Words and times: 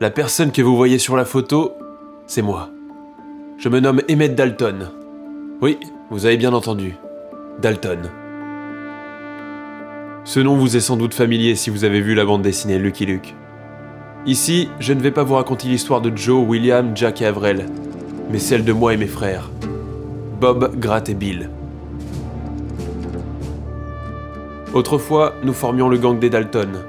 La 0.00 0.10
personne 0.10 0.52
que 0.52 0.62
vous 0.62 0.76
voyez 0.76 0.98
sur 0.98 1.16
la 1.16 1.24
photo, 1.24 1.72
c'est 2.28 2.40
moi. 2.40 2.70
Je 3.58 3.68
me 3.68 3.80
nomme 3.80 4.00
Emmett 4.08 4.32
Dalton. 4.32 4.90
Oui, 5.60 5.76
vous 6.12 6.24
avez 6.24 6.36
bien 6.36 6.52
entendu. 6.52 6.94
Dalton. 7.60 8.08
Ce 10.22 10.38
nom 10.38 10.56
vous 10.56 10.76
est 10.76 10.80
sans 10.80 10.96
doute 10.96 11.14
familier 11.14 11.56
si 11.56 11.70
vous 11.70 11.82
avez 11.82 12.00
vu 12.00 12.14
la 12.14 12.24
bande 12.24 12.42
dessinée 12.42 12.78
Lucky 12.78 13.06
Luke. 13.06 13.34
Ici, 14.24 14.68
je 14.78 14.92
ne 14.92 15.00
vais 15.00 15.10
pas 15.10 15.24
vous 15.24 15.34
raconter 15.34 15.66
l'histoire 15.66 16.00
de 16.00 16.16
Joe, 16.16 16.46
William, 16.46 16.96
Jack 16.96 17.20
et 17.20 17.26
Avril, 17.26 17.66
mais 18.30 18.38
celle 18.38 18.64
de 18.64 18.72
moi 18.72 18.94
et 18.94 18.96
mes 18.96 19.08
frères. 19.08 19.50
Bob, 20.40 20.78
Grat 20.78 21.02
et 21.08 21.14
Bill. 21.14 21.50
Autrefois, 24.74 25.34
nous 25.42 25.54
formions 25.54 25.88
le 25.88 25.98
gang 25.98 26.20
des 26.20 26.30
Dalton. 26.30 26.84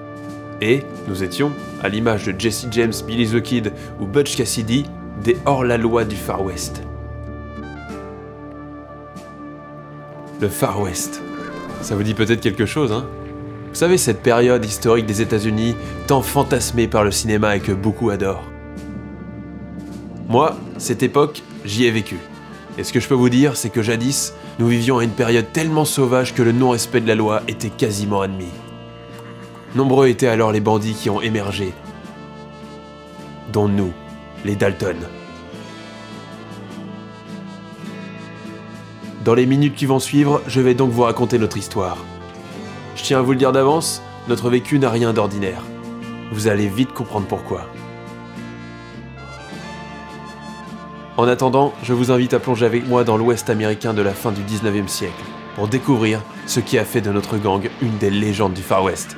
Et 0.62 0.84
nous 1.08 1.24
étions, 1.24 1.52
à 1.84 1.90
l'image 1.90 2.26
de 2.26 2.40
Jesse 2.40 2.68
James, 2.72 2.94
Billy 3.06 3.28
the 3.28 3.42
Kid 3.42 3.74
ou 4.00 4.06
Butch 4.06 4.36
Cassidy, 4.36 4.86
des 5.24 5.38
hors-la-loi 5.46 6.06
du 6.06 6.16
Far 6.16 6.44
West. 6.44 6.82
Le 10.42 10.48
Far 10.48 10.82
West. 10.82 11.22
Ça 11.82 11.96
vous 11.96 12.04
dit 12.04 12.14
peut-être 12.14 12.42
quelque 12.42 12.66
chose, 12.66 12.92
hein? 12.92 13.06
Vous 13.70 13.76
savez, 13.76 13.98
cette 13.98 14.22
période 14.22 14.66
historique 14.66 15.06
des 15.06 15.22
États-Unis, 15.22 15.76
tant 16.08 16.22
fantasmée 16.22 16.88
par 16.88 17.04
le 17.04 17.12
cinéma 17.12 17.56
et 17.56 17.60
que 17.60 17.72
beaucoup 17.72 18.10
adorent. 18.10 18.50
Moi, 20.28 20.58
cette 20.78 21.04
époque, 21.04 21.44
j'y 21.66 21.86
ai 21.86 21.92
vécu. 21.92 22.18
Et 22.78 22.84
ce 22.84 22.94
que 22.94 23.00
je 23.00 23.08
peux 23.08 23.16
vous 23.16 23.30
dire, 23.30 23.58
c'est 23.58 23.70
que 23.70 23.82
jadis, 23.82 24.34
nous 24.58 24.68
vivions 24.68 24.98
à 24.98 25.04
une 25.04 25.12
période 25.12 25.46
tellement 25.54 25.86
sauvage 25.86 26.34
que 26.34 26.42
le 26.42 26.52
non-respect 26.52 27.02
de 27.02 27.08
la 27.08 27.16
loi 27.16 27.42
était 27.48 27.70
quasiment 27.70 28.22
admis. 28.22 28.52
Nombreux 29.76 30.08
étaient 30.08 30.28
alors 30.28 30.52
les 30.52 30.62
bandits 30.62 30.96
qui 30.96 31.12
ont 31.12 31.22
émergé, 31.22 31.74
dont 33.54 33.68
nous, 33.68 33.94
les 34.44 34.56
Dalton. 34.56 34.98
Dans 39.24 39.36
les 39.36 39.46
minutes 39.46 39.76
qui 39.76 39.86
vont 39.86 40.00
suivre, 40.00 40.42
je 40.48 40.60
vais 40.60 40.74
donc 40.74 40.90
vous 40.90 41.04
raconter 41.04 41.38
notre 41.38 41.58
histoire. 41.58 41.98
Je 42.96 43.04
tiens 43.04 43.20
à 43.20 43.22
vous 43.22 43.34
le 43.34 43.38
dire 43.38 43.52
d'avance, 43.52 44.02
notre 44.28 44.50
vécu 44.50 44.80
n'a 44.80 44.90
rien 44.90 45.14
d'ordinaire. 45.14 45.62
Vous 46.32 46.48
allez 46.48 46.68
vite 46.68 46.94
comprendre 46.94 47.28
pourquoi. 47.28 47.68
En 51.16 51.28
attendant, 51.28 51.74
je 51.84 51.94
vous 51.94 52.12
invite 52.12 52.34
à 52.34 52.40
plonger 52.40 52.66
avec 52.66 52.88
moi 52.88 53.04
dans 53.04 53.18
l'Ouest 53.18 53.52
américain 53.52 53.94
de 53.94 54.02
la 54.02 54.14
fin 54.14 54.32
du 54.32 54.42
19e 54.42 54.88
siècle, 54.88 55.24
pour 55.56 55.68
découvrir 55.68 56.22
ce 56.48 56.60
qui 56.60 56.80
a 56.80 56.86
fait 56.86 57.02
de 57.02 57.12
notre 57.12 57.38
gang 57.38 57.70
une 57.84 57.98
des 57.98 58.10
légendes 58.10 58.54
du 58.54 58.64
Far 58.64 58.84
West. 58.84 59.16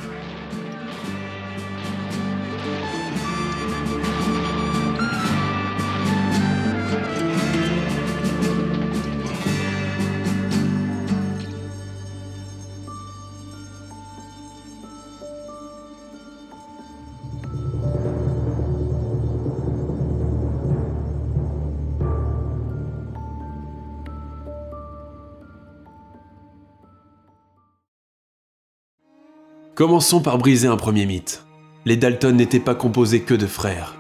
Commençons 29.81 30.21
par 30.21 30.37
briser 30.37 30.67
un 30.67 30.77
premier 30.77 31.07
mythe. 31.07 31.43
Les 31.85 31.97
Dalton 31.97 32.35
n'étaient 32.35 32.59
pas 32.59 32.75
composés 32.75 33.21
que 33.21 33.33
de 33.33 33.47
frères. 33.47 33.95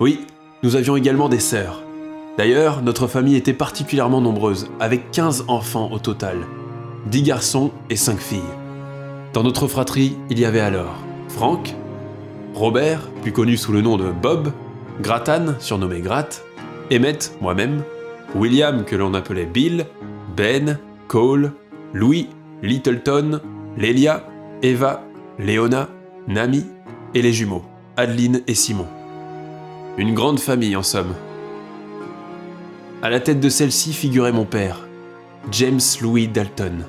Oui, 0.00 0.20
nous 0.62 0.74
avions 0.74 0.96
également 0.96 1.28
des 1.28 1.38
sœurs. 1.38 1.82
D'ailleurs, 2.38 2.80
notre 2.80 3.06
famille 3.08 3.36
était 3.36 3.52
particulièrement 3.52 4.22
nombreuse, 4.22 4.70
avec 4.80 5.10
15 5.10 5.44
enfants 5.48 5.90
au 5.92 5.98
total, 5.98 6.38
10 7.10 7.24
garçons 7.24 7.72
et 7.90 7.96
5 7.96 8.18
filles. 8.18 8.40
Dans 9.34 9.42
notre 9.42 9.68
fratrie, 9.68 10.16
il 10.30 10.40
y 10.40 10.46
avait 10.46 10.60
alors 10.60 10.96
Frank, 11.28 11.76
Robert, 12.54 13.02
plus 13.20 13.32
connu 13.32 13.58
sous 13.58 13.72
le 13.72 13.82
nom 13.82 13.98
de 13.98 14.10
Bob, 14.10 14.50
Gratan, 15.02 15.56
surnommé 15.58 16.00
Grat, 16.00 16.40
Emmett, 16.90 17.36
moi-même, 17.42 17.82
William, 18.34 18.86
que 18.86 18.96
l'on 18.96 19.12
appelait 19.12 19.44
Bill, 19.44 19.84
Ben, 20.34 20.78
Cole, 21.06 21.52
Louis, 21.92 22.30
Littleton, 22.62 23.42
Lelia, 23.76 24.24
Eva, 24.64 25.02
Léona, 25.40 25.88
Nami 26.28 26.64
et 27.14 27.22
les 27.22 27.32
jumeaux, 27.32 27.64
Adeline 27.96 28.42
et 28.46 28.54
Simon. 28.54 28.86
Une 29.98 30.14
grande 30.14 30.38
famille 30.38 30.76
en 30.76 30.84
somme. 30.84 31.14
À 33.02 33.10
la 33.10 33.18
tête 33.18 33.40
de 33.40 33.48
celle-ci 33.48 33.92
figurait 33.92 34.30
mon 34.30 34.44
père, 34.44 34.86
James 35.50 35.80
Louis 36.00 36.28
Dalton. 36.28 36.84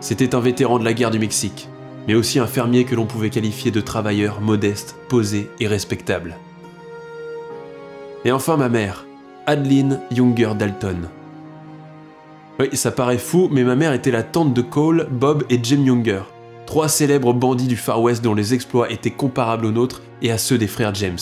C'était 0.00 0.34
un 0.34 0.40
vétéran 0.40 0.78
de 0.78 0.84
la 0.86 0.94
guerre 0.94 1.10
du 1.10 1.18
Mexique, 1.18 1.68
mais 2.08 2.14
aussi 2.14 2.38
un 2.38 2.46
fermier 2.46 2.84
que 2.84 2.94
l'on 2.94 3.04
pouvait 3.04 3.28
qualifier 3.28 3.70
de 3.70 3.82
travailleur 3.82 4.40
modeste, 4.40 4.96
posé 5.10 5.50
et 5.60 5.66
respectable. 5.66 6.38
Et 8.24 8.32
enfin 8.32 8.56
ma 8.56 8.70
mère, 8.70 9.04
Adeline 9.46 10.00
Younger 10.10 10.52
Dalton. 10.58 11.10
Oui, 12.60 12.68
ça 12.74 12.90
paraît 12.90 13.16
fou, 13.16 13.48
mais 13.50 13.64
ma 13.64 13.74
mère 13.74 13.94
était 13.94 14.10
la 14.10 14.22
tante 14.22 14.52
de 14.52 14.60
Cole, 14.60 15.08
Bob 15.10 15.44
et 15.48 15.58
Jim 15.62 15.82
Younger, 15.82 16.20
trois 16.66 16.90
célèbres 16.90 17.32
bandits 17.32 17.66
du 17.66 17.76
Far 17.76 18.02
West 18.02 18.22
dont 18.22 18.34
les 18.34 18.52
exploits 18.52 18.90
étaient 18.90 19.10
comparables 19.10 19.64
aux 19.64 19.70
nôtres 19.70 20.02
et 20.20 20.30
à 20.30 20.36
ceux 20.36 20.58
des 20.58 20.66
frères 20.66 20.94
James. 20.94 21.16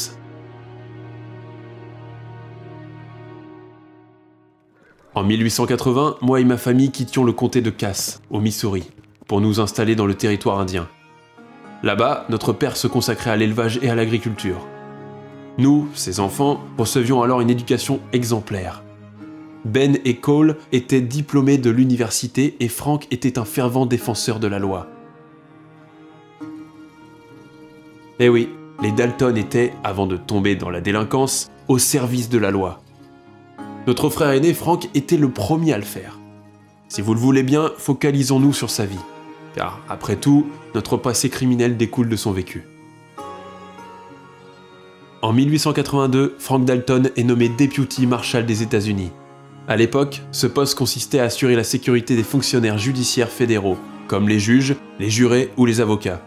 En 5.15 5.22
1880, 5.22 6.16
moi 6.22 6.41
et 6.41 6.44
ma 6.44 6.56
famille 6.56 6.91
quittions 6.91 7.22
le 7.22 7.32
comté 7.32 7.60
de 7.60 7.70
Cass, 7.70 8.20
au 8.31 8.41
Missouri, 8.41 8.91
pour 9.28 9.41
nous 9.41 9.60
installer 9.60 9.94
dans 9.94 10.06
le 10.06 10.15
territoire 10.15 10.59
indien. 10.59 10.88
Là-bas, 11.84 12.26
notre 12.31 12.53
père 12.53 12.76
se 12.76 12.88
consacrait 12.88 13.31
à 13.31 13.37
l'élevage 13.37 13.78
et 13.81 13.91
à 13.91 13.94
l'agriculture. 13.94 14.66
Nous, 15.56 15.88
ses 15.94 16.19
enfants, 16.19 16.60
recevions 16.76 17.22
alors 17.22 17.41
une 17.41 17.50
éducation 17.50 18.00
exemplaire. 18.12 18.82
Ben 19.64 19.98
et 20.04 20.16
Cole 20.16 20.56
étaient 20.72 21.00
diplômés 21.00 21.58
de 21.58 21.70
l'université 21.70 22.56
et 22.60 22.69
Frank 22.69 23.06
était 23.10 23.38
un 23.38 23.44
fervent 23.44 23.86
défenseur 23.86 24.41
de 24.41 24.46
la 24.46 24.58
loi. 24.58 24.86
Eh 28.20 28.28
oui, 28.28 28.48
les 28.82 28.92
Dalton 28.92 29.36
étaient, 29.36 29.72
avant 29.84 30.06
de 30.06 30.16
tomber 30.16 30.56
dans 30.56 30.70
la 30.70 30.80
délinquance, 30.80 31.50
au 31.69 31.78
service 31.78 32.28
de 32.28 32.38
la 32.38 32.50
loi. 32.50 32.80
Notre 33.86 34.10
frère 34.10 34.30
aîné 34.30 34.54
Frank 34.54 34.88
était 34.94 35.16
le 35.16 35.30
premier 35.30 35.72
à 35.72 35.78
le 35.78 35.84
faire. 35.84 36.19
Si 36.88 37.02
vous 37.02 37.14
le 37.14 37.20
voulez 37.20 37.42
bien, 37.42 37.70
focalisons-nous 37.76 38.52
sur 38.52 38.70
sa 38.70 38.86
vie. 38.86 38.98
Car, 39.54 39.80
après 39.88 40.16
tout, 40.16 40.46
notre 40.75 40.96
passé 40.96 41.28
criminel 41.28 41.76
découle 41.76 42.08
de 42.08 42.16
son 42.16 42.32
vécu. 42.32 42.64
En 45.20 45.32
1882, 45.32 46.37
Frank 46.38 46.64
Dalton 46.64 47.10
est 47.16 47.25
nommé 47.25 47.49
Deputy 47.49 48.06
Marshal 48.06 48.46
des 48.46 48.62
États-Unis. 48.62 49.10
À 49.69 49.76
l'époque, 49.76 50.23
ce 50.32 50.47
poste 50.47 50.79
consistait 50.79 51.19
à 51.19 51.25
assurer 51.25 51.55
la 51.55 51.62
sécurité 51.62 52.17
des 52.17 52.23
fonctionnaires 52.23 52.79
judiciaires 52.79 53.29
fédéraux, 53.29 53.76
comme 54.06 54.26
les 54.26 54.38
juges, 54.38 54.75
les 54.99 55.11
jurés 55.11 55.50
ou 55.59 55.67
les 55.67 55.82
avocats. 55.82 56.23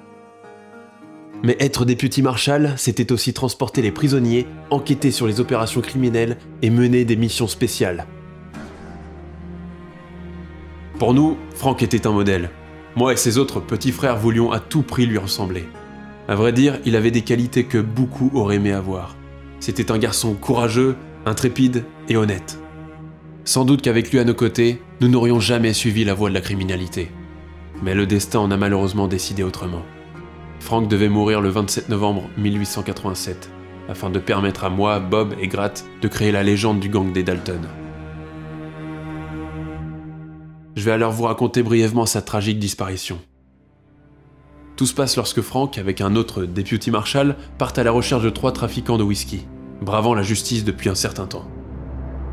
Mais 1.42 1.58
être 1.60 1.84
député 1.84 2.22
marshal, 2.22 2.76
c'était 2.78 3.12
aussi 3.12 3.34
transporter 3.34 3.82
les 3.82 3.92
prisonniers, 3.92 4.46
enquêter 4.70 5.10
sur 5.10 5.26
les 5.26 5.40
opérations 5.40 5.82
criminelles 5.82 6.38
et 6.62 6.70
mener 6.70 7.04
des 7.04 7.16
missions 7.16 7.48
spéciales. 7.48 8.06
Pour 11.00 11.16
nous, 11.16 11.36
Frank 11.56 11.82
était 11.82 12.06
un 12.06 12.12
modèle. 12.12 12.52
Moi 12.96 13.14
et 13.14 13.18
ses 13.18 13.40
autres 13.40 13.60
petits 13.60 13.92
frères 13.92 14.18
voulions 14.18 14.52
à 14.52 14.60
tout 14.60 14.84
prix 14.84 15.08
lui 15.08 15.18
ressembler. 15.18 15.68
À 16.28 16.36
vrai 16.36 16.54
dire, 16.54 16.78
il 16.86 16.96
avait 16.96 17.10
des 17.10 17.24
qualités 17.24 17.64
que 17.64 17.80
beaucoup 17.80 18.30
auraient 18.36 18.58
aimé 18.58 18.72
avoir. 18.72 19.16
C'était 19.60 19.92
un 19.92 19.98
garçon 19.98 20.36
courageux, 20.36 20.96
intrépide 21.26 21.86
et 22.08 22.18
honnête. 22.18 22.61
Sans 23.44 23.66
doute 23.66 23.82
qu'avec 23.82 24.12
lui 24.12 24.20
à 24.20 24.24
nos 24.24 24.36
côtés, 24.36 24.82
nous 25.00 25.08
n'aurions 25.08 25.40
jamais 25.40 25.74
suivi 25.74 26.04
la 26.04 26.14
voie 26.14 26.30
de 26.30 26.36
la 26.36 26.42
criminalité. 26.42 27.12
Mais 27.82 27.96
le 27.96 28.06
destin 28.06 28.40
en 28.40 28.52
a 28.52 28.58
malheureusement 28.58 29.08
décidé 29.08 29.42
autrement. 29.42 29.82
Frank 30.60 30.88
devait 30.88 31.10
mourir 31.10 31.42
le 31.42 31.50
27 31.50 31.90
novembre 31.90 32.30
1887, 32.38 33.50
afin 33.90 34.12
de 34.12 34.20
permettre 34.20 34.64
à 34.64 34.70
moi, 34.70 35.00
Bob 35.00 35.34
et 35.42 35.48
Gratt 35.48 35.86
de 36.02 36.08
créer 36.08 36.32
la 36.32 36.44
légende 36.44 36.80
du 36.80 36.88
gang 36.88 37.12
des 37.12 37.24
Dalton. 37.24 37.62
Je 40.76 40.84
vais 40.84 40.92
alors 40.92 41.12
vous 41.12 41.24
raconter 41.24 41.64
brièvement 41.64 42.06
sa 42.06 42.22
tragique 42.22 42.60
disparition. 42.60 43.20
Tout 44.78 44.86
se 44.86 44.94
passe 44.94 45.18
lorsque 45.18 45.42
Frank, 45.42 45.80
avec 45.80 46.00
un 46.00 46.16
autre 46.16 46.46
deputy 46.46 46.92
marshal, 46.92 47.36
partent 47.58 47.80
à 47.80 47.84
la 47.84 47.92
recherche 47.92 48.24
de 48.24 48.30
trois 48.30 48.52
trafiquants 48.52 48.98
de 48.98 49.04
whisky, 49.04 49.48
bravant 49.82 50.14
la 50.14 50.24
justice 50.24 50.64
depuis 50.64 50.90
un 50.90 50.96
certain 50.96 51.26
temps. 51.26 51.48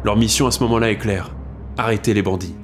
Leur 0.04 0.16
mission 0.16 0.46
à 0.46 0.50
ce 0.50 0.62
moment-là 0.62 0.90
est 0.90 0.98
claire 0.98 1.30
arrêter 1.78 2.12
les 2.12 2.22
bandits. 2.22 2.54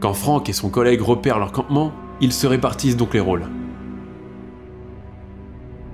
Quand 0.00 0.14
Frank 0.14 0.48
et 0.48 0.52
son 0.52 0.70
collègue 0.70 1.02
repèrent 1.02 1.38
leur 1.38 1.52
campement, 1.52 1.92
ils 2.20 2.32
se 2.32 2.46
répartissent 2.46 2.96
donc 2.96 3.14
les 3.14 3.20
rôles. 3.20 3.46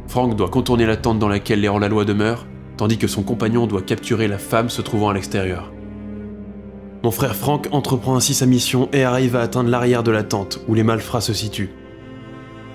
Frank 0.07 0.37
doit 0.37 0.49
contourner 0.49 0.87
la 0.87 0.97
tente 0.97 1.19
dans 1.19 1.29
laquelle 1.29 1.61
les 1.61 1.69
hors-la-loi 1.69 2.05
demeurent, 2.05 2.47
tandis 2.77 2.99
que 2.99 3.09
son 3.09 3.23
compagnon 3.23 3.67
doit 3.67 3.83
capturer 3.83 4.29
la 4.29 4.39
femme 4.39 4.71
se 4.71 4.83
trouvant 4.83 5.09
à 5.09 5.15
l'extérieur. 5.15 5.73
Mon 7.03 7.11
frère 7.11 7.35
Frank 7.35 7.69
entreprend 7.73 8.17
ainsi 8.17 8.33
sa 8.33 8.47
mission 8.47 8.89
et 8.93 9.03
arrive 9.03 9.37
à 9.37 9.41
atteindre 9.41 9.71
l'arrière 9.71 10.03
de 10.03 10.11
la 10.11 10.23
tente 10.23 10.61
où 10.69 10.75
les 10.75 10.85
malfrats 10.85 11.21
se 11.21 11.35
situent. 11.35 11.73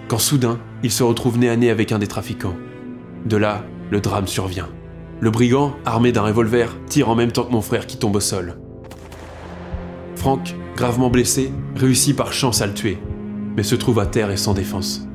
Quand 0.07 0.19
soudain, 0.19 0.59
il 0.83 0.91
se 0.91 1.03
retrouve 1.03 1.37
nez 1.37 1.49
à 1.49 1.55
nez 1.55 1.69
avec 1.69 1.91
un 1.91 1.99
des 1.99 2.07
trafiquants. 2.07 2.55
De 3.25 3.37
là, 3.37 3.63
le 3.89 4.01
drame 4.01 4.27
survient. 4.27 4.67
Le 5.21 5.31
brigand, 5.31 5.73
armé 5.85 6.13
d'un 6.13 6.21
revolver, 6.21 6.77
tire 6.87 7.09
en 7.09 7.15
même 7.15 7.33
temps 7.33 7.43
que 7.43 7.51
mon 7.51 7.61
frère 7.61 7.87
qui 7.87 7.97
tombe 7.97 8.15
au 8.15 8.21
sol. 8.21 8.57
Frank, 10.15 10.55
gravement 10.77 11.09
blessé, 11.09 11.51
réussit 11.75 12.15
par 12.15 12.31
chance 12.31 12.61
à 12.61 12.67
le 12.67 12.73
tuer, 12.73 12.97
mais 13.57 13.63
se 13.63 13.75
trouve 13.75 13.99
à 13.99 14.05
terre 14.05 14.31
et 14.31 14.37
sans 14.37 14.53
défense. 14.53 15.05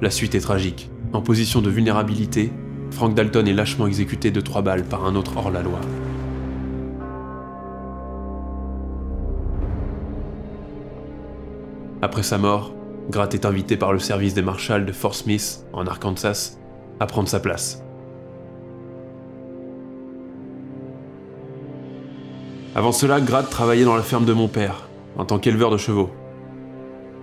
La 0.00 0.10
suite 0.10 0.36
est 0.36 0.40
tragique. 0.40 0.88
En 1.12 1.20
position 1.20 1.60
de 1.60 1.70
vulnérabilité, 1.70 2.52
Frank 2.92 3.14
Dalton 3.14 3.48
est 3.48 3.52
lâchement 3.52 3.88
exécuté 3.88 4.30
de 4.30 4.40
trois 4.40 4.62
balles 4.62 4.84
par 4.84 5.04
un 5.04 5.16
autre 5.16 5.36
hors-la-loi. 5.36 5.80
Après 12.02 12.22
sa 12.22 12.38
mort, 12.38 12.72
Gratt 13.10 13.34
est 13.34 13.46
invité 13.46 13.76
par 13.76 13.92
le 13.92 13.98
service 13.98 14.34
des 14.34 14.42
marshals 14.42 14.86
de 14.86 14.92
Fort 14.92 15.16
Smith, 15.16 15.64
en 15.72 15.86
Arkansas, 15.86 16.56
à 17.00 17.06
prendre 17.06 17.28
sa 17.28 17.40
place. 17.40 17.83
Avant 22.74 22.92
cela, 22.92 23.20
Gratt 23.20 23.48
travaillait 23.48 23.84
dans 23.84 23.96
la 23.96 24.02
ferme 24.02 24.24
de 24.24 24.32
mon 24.32 24.48
père, 24.48 24.88
en 25.16 25.24
tant 25.24 25.38
qu'éleveur 25.38 25.70
de 25.70 25.76
chevaux. 25.76 26.10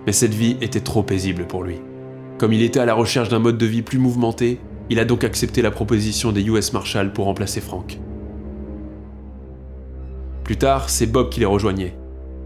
Mais 0.06 0.12
cette 0.12 0.34
vie 0.34 0.56
était 0.60 0.80
trop 0.80 1.02
paisible 1.02 1.46
pour 1.46 1.62
lui. 1.62 1.80
Comme 2.38 2.52
il 2.52 2.62
était 2.62 2.80
à 2.80 2.86
la 2.86 2.94
recherche 2.94 3.28
d'un 3.28 3.38
mode 3.38 3.58
de 3.58 3.66
vie 3.66 3.82
plus 3.82 3.98
mouvementé, 3.98 4.60
il 4.90 4.98
a 4.98 5.04
donc 5.04 5.24
accepté 5.24 5.62
la 5.62 5.70
proposition 5.70 6.32
des 6.32 6.42
US 6.42 6.72
Marshals 6.72 7.12
pour 7.12 7.26
remplacer 7.26 7.60
Frank. 7.60 7.98
Plus 10.44 10.56
tard, 10.56 10.88
c'est 10.88 11.06
Bob 11.06 11.28
qui 11.28 11.40
les 11.40 11.46
rejoignait, 11.46 11.96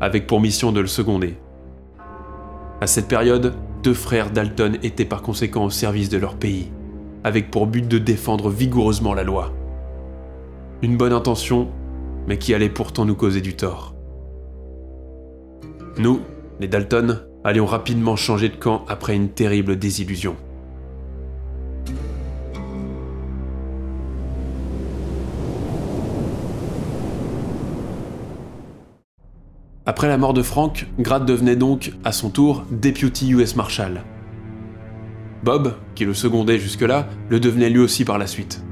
avec 0.00 0.26
pour 0.26 0.40
mission 0.40 0.72
de 0.72 0.80
le 0.80 0.86
seconder, 0.86 1.36
à 2.78 2.86
cette 2.86 3.08
période, 3.08 3.54
deux 3.82 3.94
frères 3.94 4.30
Dalton 4.30 4.76
étaient 4.82 5.06
par 5.06 5.22
conséquent 5.22 5.64
au 5.64 5.70
service 5.70 6.10
de 6.10 6.18
leur 6.18 6.36
pays, 6.36 6.70
avec 7.24 7.50
pour 7.50 7.66
but 7.66 7.88
de 7.88 7.96
défendre 7.96 8.50
vigoureusement 8.50 9.14
la 9.14 9.22
loi. 9.22 9.54
Une 10.82 10.98
bonne 10.98 11.14
intention, 11.14 11.68
mais 12.26 12.38
qui 12.38 12.54
allait 12.54 12.68
pourtant 12.68 13.04
nous 13.04 13.14
causer 13.14 13.40
du 13.40 13.54
tort. 13.54 13.94
Nous, 15.98 16.20
les 16.60 16.68
Dalton, 16.68 17.22
allions 17.44 17.66
rapidement 17.66 18.16
changer 18.16 18.48
de 18.48 18.56
camp 18.56 18.84
après 18.88 19.14
une 19.14 19.28
terrible 19.28 19.78
désillusion. 19.78 20.36
Après 29.88 30.08
la 30.08 30.18
mort 30.18 30.34
de 30.34 30.42
Frank, 30.42 30.88
Gratt 30.98 31.24
devenait 31.24 31.54
donc, 31.54 31.92
à 32.04 32.10
son 32.10 32.28
tour, 32.28 32.64
Deputy 32.72 33.30
US 33.30 33.54
Marshal. 33.54 34.02
Bob, 35.44 35.74
qui 35.94 36.04
le 36.04 36.12
secondait 36.12 36.58
jusque-là, 36.58 37.06
le 37.28 37.38
devenait 37.38 37.70
lui 37.70 37.78
aussi 37.78 38.04
par 38.04 38.18
la 38.18 38.26
suite. 38.26 38.64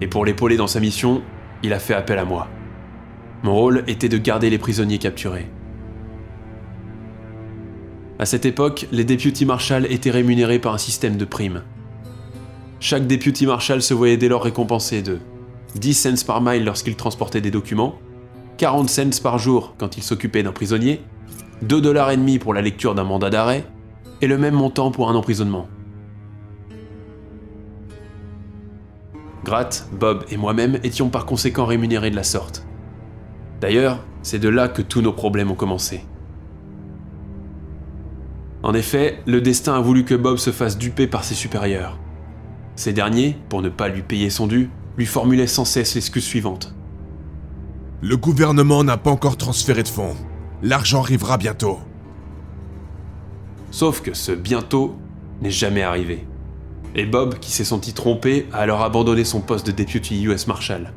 Et 0.00 0.06
pour 0.06 0.24
l'épauler 0.24 0.56
dans 0.56 0.68
sa 0.68 0.78
mission, 0.78 1.22
il 1.62 1.72
a 1.72 1.78
fait 1.78 1.94
appel 1.94 2.18
à 2.18 2.24
moi. 2.24 2.48
Mon 3.42 3.54
rôle 3.54 3.84
était 3.86 4.08
de 4.08 4.18
garder 4.18 4.50
les 4.50 4.58
prisonniers 4.58 4.98
capturés. 4.98 5.46
À 8.18 8.24
cette 8.24 8.46
époque, 8.46 8.86
les 8.92 9.04
Deputy 9.04 9.44
Marshal 9.44 9.90
étaient 9.90 10.10
rémunérés 10.10 10.60
par 10.60 10.74
un 10.74 10.78
système 10.78 11.16
de 11.16 11.24
primes. 11.24 11.62
Chaque 12.78 13.06
Deputy 13.06 13.46
Marshal 13.46 13.82
se 13.82 13.94
voyait 13.94 14.16
dès 14.16 14.28
lors 14.28 14.44
récompensé 14.44 15.02
de 15.02 15.18
10 15.76 15.94
cents 15.94 16.26
par 16.26 16.40
mile 16.40 16.64
lorsqu'il 16.64 16.96
transportait 16.96 17.40
des 17.40 17.50
documents, 17.50 17.96
40 18.58 18.88
cents 18.88 19.22
par 19.22 19.38
jour 19.38 19.74
quand 19.78 19.96
il 19.96 20.02
s'occupait 20.02 20.42
d'un 20.42 20.52
prisonnier, 20.52 21.00
2 21.62 21.80
dollars 21.80 22.10
et 22.10 22.16
demi 22.16 22.38
pour 22.38 22.54
la 22.54 22.62
lecture 22.62 22.94
d'un 22.94 23.04
mandat 23.04 23.30
d'arrêt, 23.30 23.64
et 24.20 24.26
le 24.26 24.38
même 24.38 24.54
montant 24.54 24.90
pour 24.90 25.10
un 25.10 25.14
emprisonnement. 25.14 25.66
Gratt, 29.44 29.88
Bob 29.92 30.24
et 30.30 30.36
moi-même 30.36 30.78
étions 30.84 31.08
par 31.08 31.26
conséquent 31.26 31.66
rémunérés 31.66 32.10
de 32.10 32.16
la 32.16 32.22
sorte. 32.22 32.64
D'ailleurs, 33.60 34.04
c'est 34.22 34.38
de 34.38 34.48
là 34.48 34.68
que 34.68 34.82
tous 34.82 35.02
nos 35.02 35.12
problèmes 35.12 35.50
ont 35.50 35.56
commencé. 35.56 36.04
En 38.62 38.74
effet, 38.74 39.20
le 39.26 39.40
destin 39.40 39.74
a 39.74 39.80
voulu 39.80 40.04
que 40.04 40.14
Bob 40.14 40.36
se 40.36 40.52
fasse 40.52 40.78
duper 40.78 41.08
par 41.08 41.24
ses 41.24 41.34
supérieurs. 41.34 41.98
Ces 42.76 42.92
derniers, 42.92 43.36
pour 43.48 43.62
ne 43.62 43.68
pas 43.68 43.88
lui 43.88 44.02
payer 44.02 44.30
son 44.30 44.46
dû, 44.46 44.70
lui 44.96 45.06
formulaient 45.06 45.46
sans 45.46 45.64
cesse 45.64 45.94
l'excuse 45.94 46.24
suivante. 46.24 46.74
Le 48.00 48.16
gouvernement 48.16 48.84
n'a 48.84 48.96
pas 48.96 49.10
encore 49.10 49.36
transféré 49.36 49.82
de 49.82 49.88
fonds. 49.88 50.16
L'argent 50.62 51.00
arrivera 51.00 51.38
bientôt. 51.38 51.78
Sauf 53.70 54.00
que 54.00 54.14
ce 54.14 54.32
bientôt 54.32 54.96
n'est 55.40 55.50
jamais 55.50 55.82
arrivé. 55.82 56.26
Et 56.94 57.06
Bob, 57.06 57.38
qui 57.38 57.50
s'est 57.50 57.64
senti 57.64 57.92
trompé, 57.92 58.46
a 58.52 58.58
alors 58.58 58.82
abandonné 58.82 59.24
son 59.24 59.40
poste 59.40 59.66
de 59.66 59.72
deputy 59.72 60.22
US 60.24 60.46
Marshal. 60.46 60.92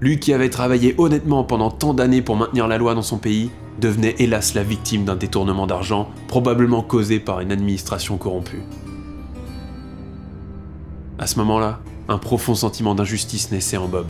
Lui 0.00 0.18
qui 0.18 0.32
avait 0.32 0.50
travaillé 0.50 0.94
honnêtement 0.98 1.44
pendant 1.44 1.70
tant 1.70 1.94
d'années 1.94 2.20
pour 2.20 2.36
maintenir 2.36 2.66
la 2.66 2.78
loi 2.78 2.94
dans 2.94 3.02
son 3.02 3.18
pays, 3.18 3.50
devenait 3.80 4.16
hélas 4.18 4.54
la 4.54 4.62
victime 4.62 5.04
d'un 5.04 5.16
détournement 5.16 5.66
d'argent, 5.66 6.08
probablement 6.28 6.82
causé 6.82 7.20
par 7.20 7.40
une 7.40 7.52
administration 7.52 8.18
corrompue. 8.18 8.62
À 11.18 11.26
ce 11.26 11.38
moment-là, 11.38 11.80
un 12.08 12.18
profond 12.18 12.54
sentiment 12.54 12.94
d'injustice 12.94 13.50
naissait 13.50 13.76
en 13.76 13.88
Bob. 13.88 14.08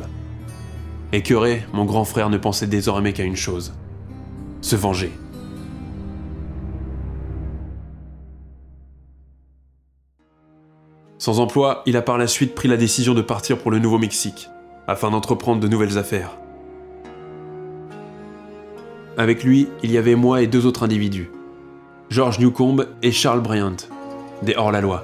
Écœuré, 1.13 1.65
mon 1.73 1.85
grand 1.85 2.05
frère 2.05 2.31
ne 2.31 2.39
pensait 2.39 2.67
désormais 2.67 3.13
qu'à 3.13 3.25
une 3.25 3.37
chose 3.37 3.75
se 4.63 4.77
venger. 4.77 5.13
Sans 11.25 11.41
emploi, 11.41 11.83
il 11.87 11.97
a 11.97 12.03
par 12.03 12.19
la 12.19 12.27
suite 12.27 12.55
pris 12.55 12.69
la 12.69 12.77
décision 12.77 13.15
de 13.15 13.23
partir 13.23 13.57
pour 13.57 13.71
le 13.71 13.79
Nouveau-Mexique, 13.79 14.51
afin 14.87 15.11
d'entreprendre 15.11 15.59
de 15.59 15.69
nouvelles 15.69 15.97
affaires. 15.97 16.37
Avec 19.17 19.43
lui, 19.43 19.69
il 19.83 19.91
y 19.91 19.97
avait 19.97 20.17
moi 20.17 20.43
et 20.43 20.47
deux 20.47 20.67
autres 20.67 20.83
individus, 20.83 21.31
George 22.11 22.41
Newcomb 22.41 22.85
et 23.03 23.11
Charles 23.11 23.41
Bryant, 23.41 23.89
des 24.43 24.55
hors-la-loi. 24.55 25.03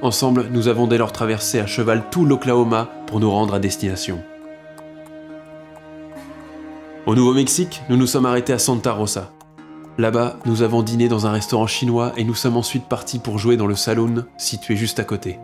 Ensemble, 0.00 0.46
nous 0.50 0.68
avons 0.68 0.86
dès 0.86 0.96
lors 0.96 1.12
traversé 1.12 1.60
à 1.60 1.66
cheval 1.66 2.04
tout 2.10 2.24
l'Oklahoma 2.24 2.88
pour 3.06 3.20
nous 3.20 3.30
rendre 3.30 3.52
à 3.52 3.58
destination. 3.58 4.22
Au 7.04 7.14
Nouveau-Mexique, 7.14 7.82
nous 7.90 7.98
nous 7.98 8.06
sommes 8.06 8.24
arrêtés 8.24 8.54
à 8.54 8.58
Santa 8.58 8.92
Rosa. 8.92 9.30
Là-bas, 9.98 10.36
nous 10.46 10.62
avons 10.62 10.82
dîné 10.82 11.08
dans 11.08 11.26
un 11.26 11.32
restaurant 11.32 11.66
chinois 11.66 12.12
et 12.16 12.24
nous 12.24 12.34
sommes 12.34 12.56
ensuite 12.56 12.86
partis 12.86 13.18
pour 13.18 13.38
jouer 13.38 13.56
dans 13.56 13.66
le 13.66 13.74
saloon 13.74 14.24
situé 14.38 14.76
juste 14.76 14.98
à 14.98 15.04
côté. 15.04 15.38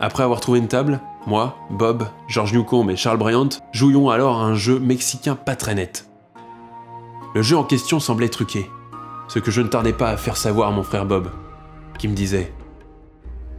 Après 0.00 0.22
avoir 0.22 0.40
trouvé 0.40 0.58
une 0.58 0.68
table, 0.68 1.00
moi, 1.26 1.56
Bob, 1.70 2.06
George 2.28 2.52
Newcomb 2.52 2.90
et 2.90 2.96
Charles 2.96 3.18
Bryant 3.18 3.48
jouions 3.72 4.10
alors 4.10 4.40
à 4.40 4.44
un 4.44 4.54
jeu 4.54 4.78
mexicain 4.78 5.36
pas 5.36 5.56
très 5.56 5.74
net. 5.74 6.08
Le 7.34 7.42
jeu 7.42 7.56
en 7.56 7.64
question 7.64 8.00
semblait 8.00 8.28
truqué, 8.28 8.70
ce 9.28 9.38
que 9.38 9.50
je 9.50 9.60
ne 9.60 9.68
tardais 9.68 9.92
pas 9.92 10.10
à 10.10 10.16
faire 10.16 10.36
savoir 10.36 10.68
à 10.68 10.72
mon 10.72 10.82
frère 10.82 11.06
Bob, 11.06 11.30
qui 11.98 12.08
me 12.08 12.14
disait 12.14 12.52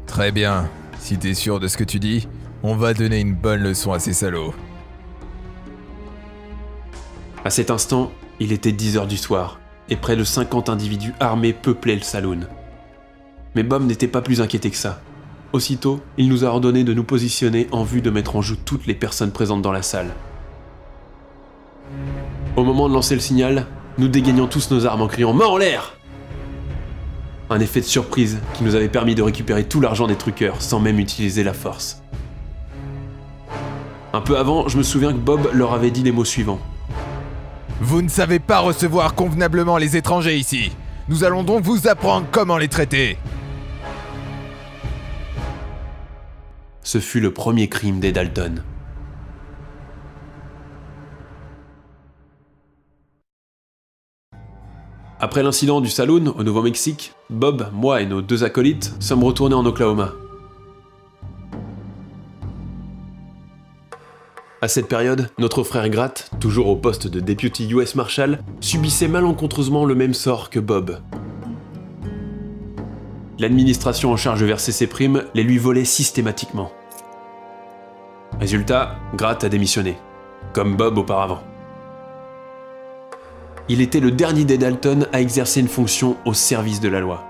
Très 0.06 0.32
bien. 0.32 0.70
Si 1.00 1.18
t'es 1.18 1.34
sûr 1.34 1.60
de 1.60 1.68
ce 1.68 1.78
que 1.78 1.84
tu 1.84 2.00
dis, 2.00 2.28
on 2.64 2.76
va 2.76 2.94
donner 2.94 3.20
une 3.20 3.36
bonne 3.36 3.62
leçon 3.62 3.92
à 3.92 4.00
ces 4.00 4.14
salauds. 4.14 4.54
À 7.46 7.50
cet 7.50 7.72
instant, 7.72 8.12
il 8.40 8.52
était 8.52 8.72
10 8.72 8.98
heures 8.98 9.08
du 9.08 9.18
soir, 9.18 9.60
et 9.90 9.96
près 9.96 10.16
de 10.16 10.24
50 10.24 10.70
individus 10.70 11.14
armés 11.20 11.54
peuplaient 11.54 11.96
le 11.96 12.02
saloon. 12.02 12.42
Mais 13.56 13.64
Bob 13.64 13.86
n'était 13.86 14.08
pas 14.08 14.22
plus 14.22 14.42
inquiété 14.42 14.70
que 14.70 14.78
ça. 14.78 15.02
Aussitôt, 15.54 16.02
il 16.18 16.28
nous 16.30 16.44
a 16.44 16.48
ordonné 16.48 16.84
de 16.84 16.94
nous 16.94 17.04
positionner 17.04 17.68
en 17.72 17.84
vue 17.84 18.02
de 18.02 18.10
mettre 18.10 18.36
en 18.36 18.42
joue 18.42 18.58
toutes 18.58 18.86
les 18.86 18.94
personnes 18.94 19.32
présentes 19.32 19.62
dans 19.62 19.72
la 19.72 19.82
salle. 19.82 20.14
Au 22.56 22.64
moment 22.64 22.90
de 22.90 22.94
lancer 22.94 23.16
le 23.16 23.22
signal, 23.22 23.66
nous 23.98 24.08
dégainions 24.08 24.48
tous 24.48 24.70
nos 24.72 24.86
armes 24.86 25.02
en 25.02 25.08
criant 25.08 25.34
Main 25.34 25.46
en 25.46 25.58
l'air 25.58 25.96
Un 27.50 27.60
effet 27.60 27.80
de 27.80 27.86
surprise 27.86 28.40
qui 28.54 28.64
nous 28.64 28.76
avait 28.76 28.90
permis 28.90 29.16
de 29.16 29.24
récupérer 29.24 29.64
tout 29.64 29.80
l'argent 29.80 30.08
des 30.08 30.16
truqueurs 30.16 30.62
sans 30.62 30.80
même 30.80 31.00
utiliser 31.00 31.44
la 31.44 31.54
force. 31.54 32.04
Un 34.14 34.22
peu 34.22 34.38
avant, 34.38 34.68
je 34.68 34.78
me 34.78 34.84
souviens 34.84 35.14
que 35.14 35.18
Bob 35.18 35.50
leur 35.54 35.74
avait 35.74 35.92
dit 35.92 36.04
les 36.04 36.12
mots 36.12 36.26
suivants. 36.26 36.60
Vous 37.80 38.02
ne 38.02 38.10
savez 38.10 38.40
pas 38.40 38.60
recevoir 38.60 39.14
convenablement 39.14 39.78
les 39.78 39.98
étrangers 39.98 40.38
ici. 40.38 40.72
Nous 41.10 41.24
allons 41.24 41.44
donc 41.44 41.64
vous 41.64 41.88
apprendre 41.88 42.26
comment 42.32 42.58
les 42.58 42.68
traiter. 42.68 43.18
Ce 46.82 47.00
fut 47.00 47.20
le 47.20 47.32
premier 47.32 47.68
crime 47.70 48.00
des 48.00 48.12
Dalton. 48.12 48.64
Après 55.20 55.44
l'incident 55.44 55.82
du 55.82 55.90
saloon 55.90 56.34
au 56.38 56.44
Nouveau-Mexique, 56.44 57.14
Bob, 57.30 57.70
moi 57.74 58.02
et 58.02 58.06
nos 58.06 58.22
deux 58.22 58.44
acolytes 58.44 58.94
sommes 59.00 59.24
retournés 59.24 59.56
en 59.56 59.66
Oklahoma. 59.66 60.14
À 64.60 64.68
cette 64.68 64.88
période, 64.88 65.30
notre 65.38 65.62
frère 65.62 65.88
Gratt, 65.88 66.32
toujours 66.40 66.68
au 66.70 66.76
poste 66.76 67.06
de 67.06 67.20
Deputy 67.20 67.70
US 67.74 67.94
Marshal, 67.94 68.40
subissait 68.60 69.08
malencontreusement 69.08 69.86
le 69.86 69.94
même 69.94 70.16
sort 70.16 70.50
que 70.50 70.60
Bob. 70.60 71.00
L'administration 73.38 74.12
en 74.12 74.18
charge 74.18 74.42
de 74.42 74.48
verser 74.48 74.72
ses 74.72 74.88
primes 74.88 75.26
les 75.36 75.44
lui 75.44 75.60
volait 75.60 75.86
systématiquement. 75.86 76.72
Résultat, 78.40 78.96
Gratt 79.16 79.44
a 79.44 79.50
démissionné, 79.50 79.96
comme 80.54 80.76
Bob 80.76 80.98
auparavant. 80.98 81.44
Il 83.70 83.80
était 83.80 84.00
le 84.00 84.10
dernier 84.10 84.44
des 84.44 84.58
Dalton 84.58 85.06
à 85.14 85.22
exercer 85.22 85.60
une 85.60 85.68
fonction 85.68 86.18
au 86.26 86.34
service 86.34 86.80
de 86.80 86.90
la 86.90 87.00
loi. 87.00 87.27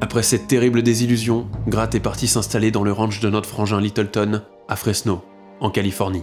Après 0.00 0.22
cette 0.22 0.46
terrible 0.46 0.82
désillusion, 0.82 1.48
Gratt 1.66 1.94
est 1.94 2.00
parti 2.00 2.28
s'installer 2.28 2.70
dans 2.70 2.84
le 2.84 2.92
ranch 2.92 3.18
de 3.20 3.28
notre 3.28 3.48
frangin 3.48 3.80
Littleton, 3.80 4.42
à 4.68 4.76
Fresno, 4.76 5.22
en 5.60 5.70
Californie. 5.70 6.22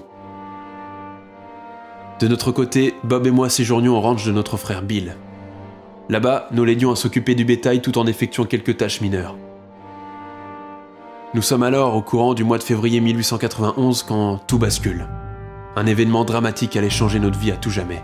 De 2.21 2.29
notre 2.29 2.53
côté, 2.53 2.93
Bob 3.03 3.27
et 3.27 3.31
moi 3.31 3.49
séjournions 3.49 3.97
au 3.97 4.01
ranch 4.01 4.25
de 4.25 4.31
notre 4.31 4.55
frère 4.55 4.81
Bill. 4.81 5.17
Là-bas, 6.07 6.47
nous 6.51 6.63
l'aidions 6.63 6.91
à 6.91 6.95
s'occuper 6.95 7.35
du 7.35 7.43
bétail 7.43 7.81
tout 7.81 7.97
en 7.97 8.07
effectuant 8.07 8.45
quelques 8.45 8.77
tâches 8.77 9.01
mineures. 9.01 9.35
Nous 11.33 11.41
sommes 11.41 11.63
alors 11.63 11.95
au 11.95 12.01
courant 12.01 12.33
du 12.33 12.45
mois 12.45 12.57
de 12.57 12.63
février 12.63 13.01
1891 13.01 14.03
quand 14.03 14.37
tout 14.47 14.57
bascule. 14.57 15.05
Un 15.75 15.85
événement 15.85 16.23
dramatique 16.23 16.77
allait 16.77 16.89
changer 16.89 17.19
notre 17.19 17.37
vie 17.37 17.51
à 17.51 17.57
tout 17.57 17.71
jamais. 17.71 18.01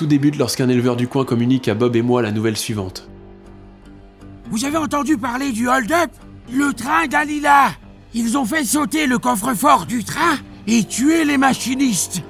Tout 0.00 0.06
débute 0.06 0.38
lorsqu'un 0.38 0.70
éleveur 0.70 0.96
du 0.96 1.08
coin 1.08 1.26
communique 1.26 1.68
à 1.68 1.74
Bob 1.74 1.94
et 1.94 2.00
moi 2.00 2.22
la 2.22 2.32
nouvelle 2.32 2.56
suivante. 2.56 3.06
Vous 4.50 4.64
avez 4.64 4.78
entendu 4.78 5.18
parler 5.18 5.52
du 5.52 5.68
hold-up? 5.68 6.10
Le 6.50 6.72
train 6.72 7.06
d'Alila 7.06 7.72
Ils 8.14 8.38
ont 8.38 8.46
fait 8.46 8.64
sauter 8.64 9.06
le 9.06 9.18
coffre-fort 9.18 9.84
du 9.84 10.02
train 10.02 10.38
et 10.66 10.84
tuer 10.84 11.26
les 11.26 11.36
machinistes. 11.36 12.22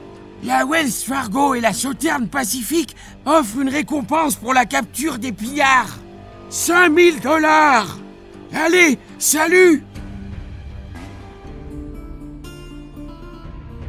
La 0.42 0.66
Wells 0.66 0.90
Fargo 0.90 1.54
et 1.54 1.60
la 1.60 1.72
Sauterne 1.72 2.26
Pacifique 2.26 2.96
offrent 3.24 3.60
une 3.60 3.68
récompense 3.68 4.34
pour 4.34 4.52
la 4.52 4.66
capture 4.66 5.18
des 5.20 5.30
pillards. 5.30 6.00
5000 6.48 7.20
dollars 7.20 7.98
Allez, 8.52 8.98
salut 9.20 9.84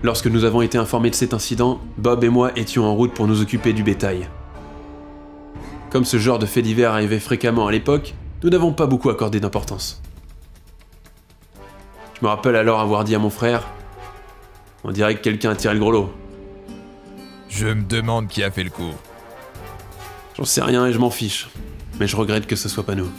Lorsque 0.03 0.27
nous 0.27 0.46
avons 0.46 0.62
été 0.62 0.79
informés 0.79 1.12
de 1.12 1.15
cet 1.15 1.34
incident, 1.34 1.79
Bob 1.98 2.24
et 2.24 2.29
moi 2.29 2.51
étions 2.55 2.86
en 2.86 2.96
route 2.96 3.13
pour 3.13 3.27
nous 3.27 3.41
occuper 3.41 3.72
du 3.72 3.84
bétail. 3.84 4.27
Comme 5.91 6.05
ce 6.05 6.17
genre 6.17 6.39
de 6.39 6.48
fait 6.48 6.63
divers 6.63 6.91
arrivait 6.91 7.20
fréquemment 7.20 7.67
à 7.67 7.72
l'époque, 7.72 8.15
nous 8.43 8.50
n'avons 8.50 8.74
pas 8.74 8.88
beaucoup 8.88 9.12
accordé 9.12 9.39
d'importance. 9.39 10.01
Je 12.15 12.25
me 12.25 12.29
rappelle 12.29 12.55
alors 12.55 12.79
avoir 12.79 13.03
dit 13.03 13.13
à 13.13 13.20
mon 13.20 13.29
frère 13.29 13.67
On 14.84 14.91
dirait 14.91 15.15
que 15.15 15.22
quelqu'un 15.22 15.51
a 15.51 15.55
tiré 15.55 15.75
le 15.75 15.79
gros 15.79 15.91
lot. 15.91 16.12
Je 17.50 17.67
me 17.67 17.84
demande 17.84 18.27
qui 18.27 18.41
a 18.41 18.50
fait 18.50 18.63
le 18.63 18.70
coup. 18.72 18.93
J'en 20.38 20.46
sais 20.46 20.62
rien 20.62 20.88
et 20.88 20.93
je 20.93 20.98
m'en 20.98 21.12
fiche, 21.12 21.50
mais 22.00 22.08
je 22.08 22.15
regrette 22.15 22.48
que 22.48 22.55
ce 22.55 22.70
soit 22.70 22.86
pas 22.86 22.96
nous. 22.96 23.10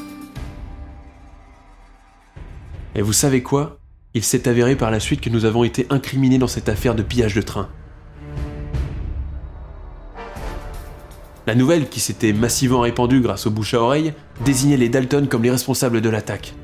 Et 2.94 3.02
vous 3.02 3.12
savez 3.12 3.42
quoi? 3.42 3.78
Il 4.14 4.22
s'est 4.22 4.46
avéré 4.46 4.76
par 4.76 4.90
la 4.90 5.00
suite 5.00 5.22
que 5.22 5.30
nous 5.30 5.46
avons 5.46 5.64
été 5.64 5.86
incriminés 5.88 6.36
dans 6.36 6.46
cette 6.46 6.68
affaire 6.68 6.94
de 6.94 7.02
pillage 7.02 7.34
de 7.34 7.40
train. 7.40 7.68
La 11.46 11.54
nouvelle, 11.54 11.88
qui 11.88 11.98
s'était 11.98 12.34
massivement 12.34 12.80
répandue 12.80 13.20
grâce 13.20 13.46
aux 13.46 13.50
bouche 13.50 13.74
à 13.74 13.80
oreille, 13.80 14.12
désignait 14.44 14.76
les 14.76 14.90
Dalton 14.90 15.26
comme 15.28 15.42
les 15.42 15.50
responsables 15.50 16.02
de 16.02 16.08
l'attaque. 16.10 16.54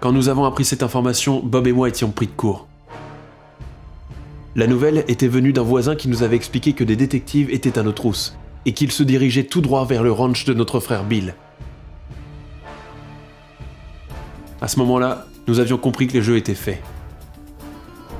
Quand 0.00 0.12
nous 0.12 0.28
avons 0.28 0.44
appris 0.44 0.64
cette 0.64 0.82
information, 0.82 1.40
Bob 1.42 1.66
et 1.68 1.72
moi 1.72 1.88
étions 1.88 2.10
pris 2.10 2.26
de 2.26 2.32
court. 2.32 2.66
La 4.56 4.66
nouvelle 4.66 5.04
était 5.06 5.28
venue 5.28 5.52
d'un 5.52 5.62
voisin 5.62 5.94
qui 5.96 6.08
nous 6.08 6.22
avait 6.22 6.36
expliqué 6.36 6.72
que 6.72 6.84
des 6.84 6.96
détectives 6.96 7.50
étaient 7.50 7.78
à 7.78 7.82
nos 7.82 7.92
trousses, 7.92 8.36
et 8.66 8.72
qu'ils 8.72 8.92
se 8.92 9.04
dirigeaient 9.04 9.44
tout 9.44 9.60
droit 9.60 9.84
vers 9.86 10.02
le 10.02 10.12
ranch 10.12 10.44
de 10.44 10.54
notre 10.54 10.80
frère 10.80 11.04
Bill. 11.04 11.34
À 14.66 14.68
ce 14.68 14.80
moment-là, 14.80 15.28
nous 15.46 15.60
avions 15.60 15.78
compris 15.78 16.08
que 16.08 16.14
les 16.14 16.22
jeux 16.22 16.36
étaient 16.36 16.56
faits. 16.56 16.82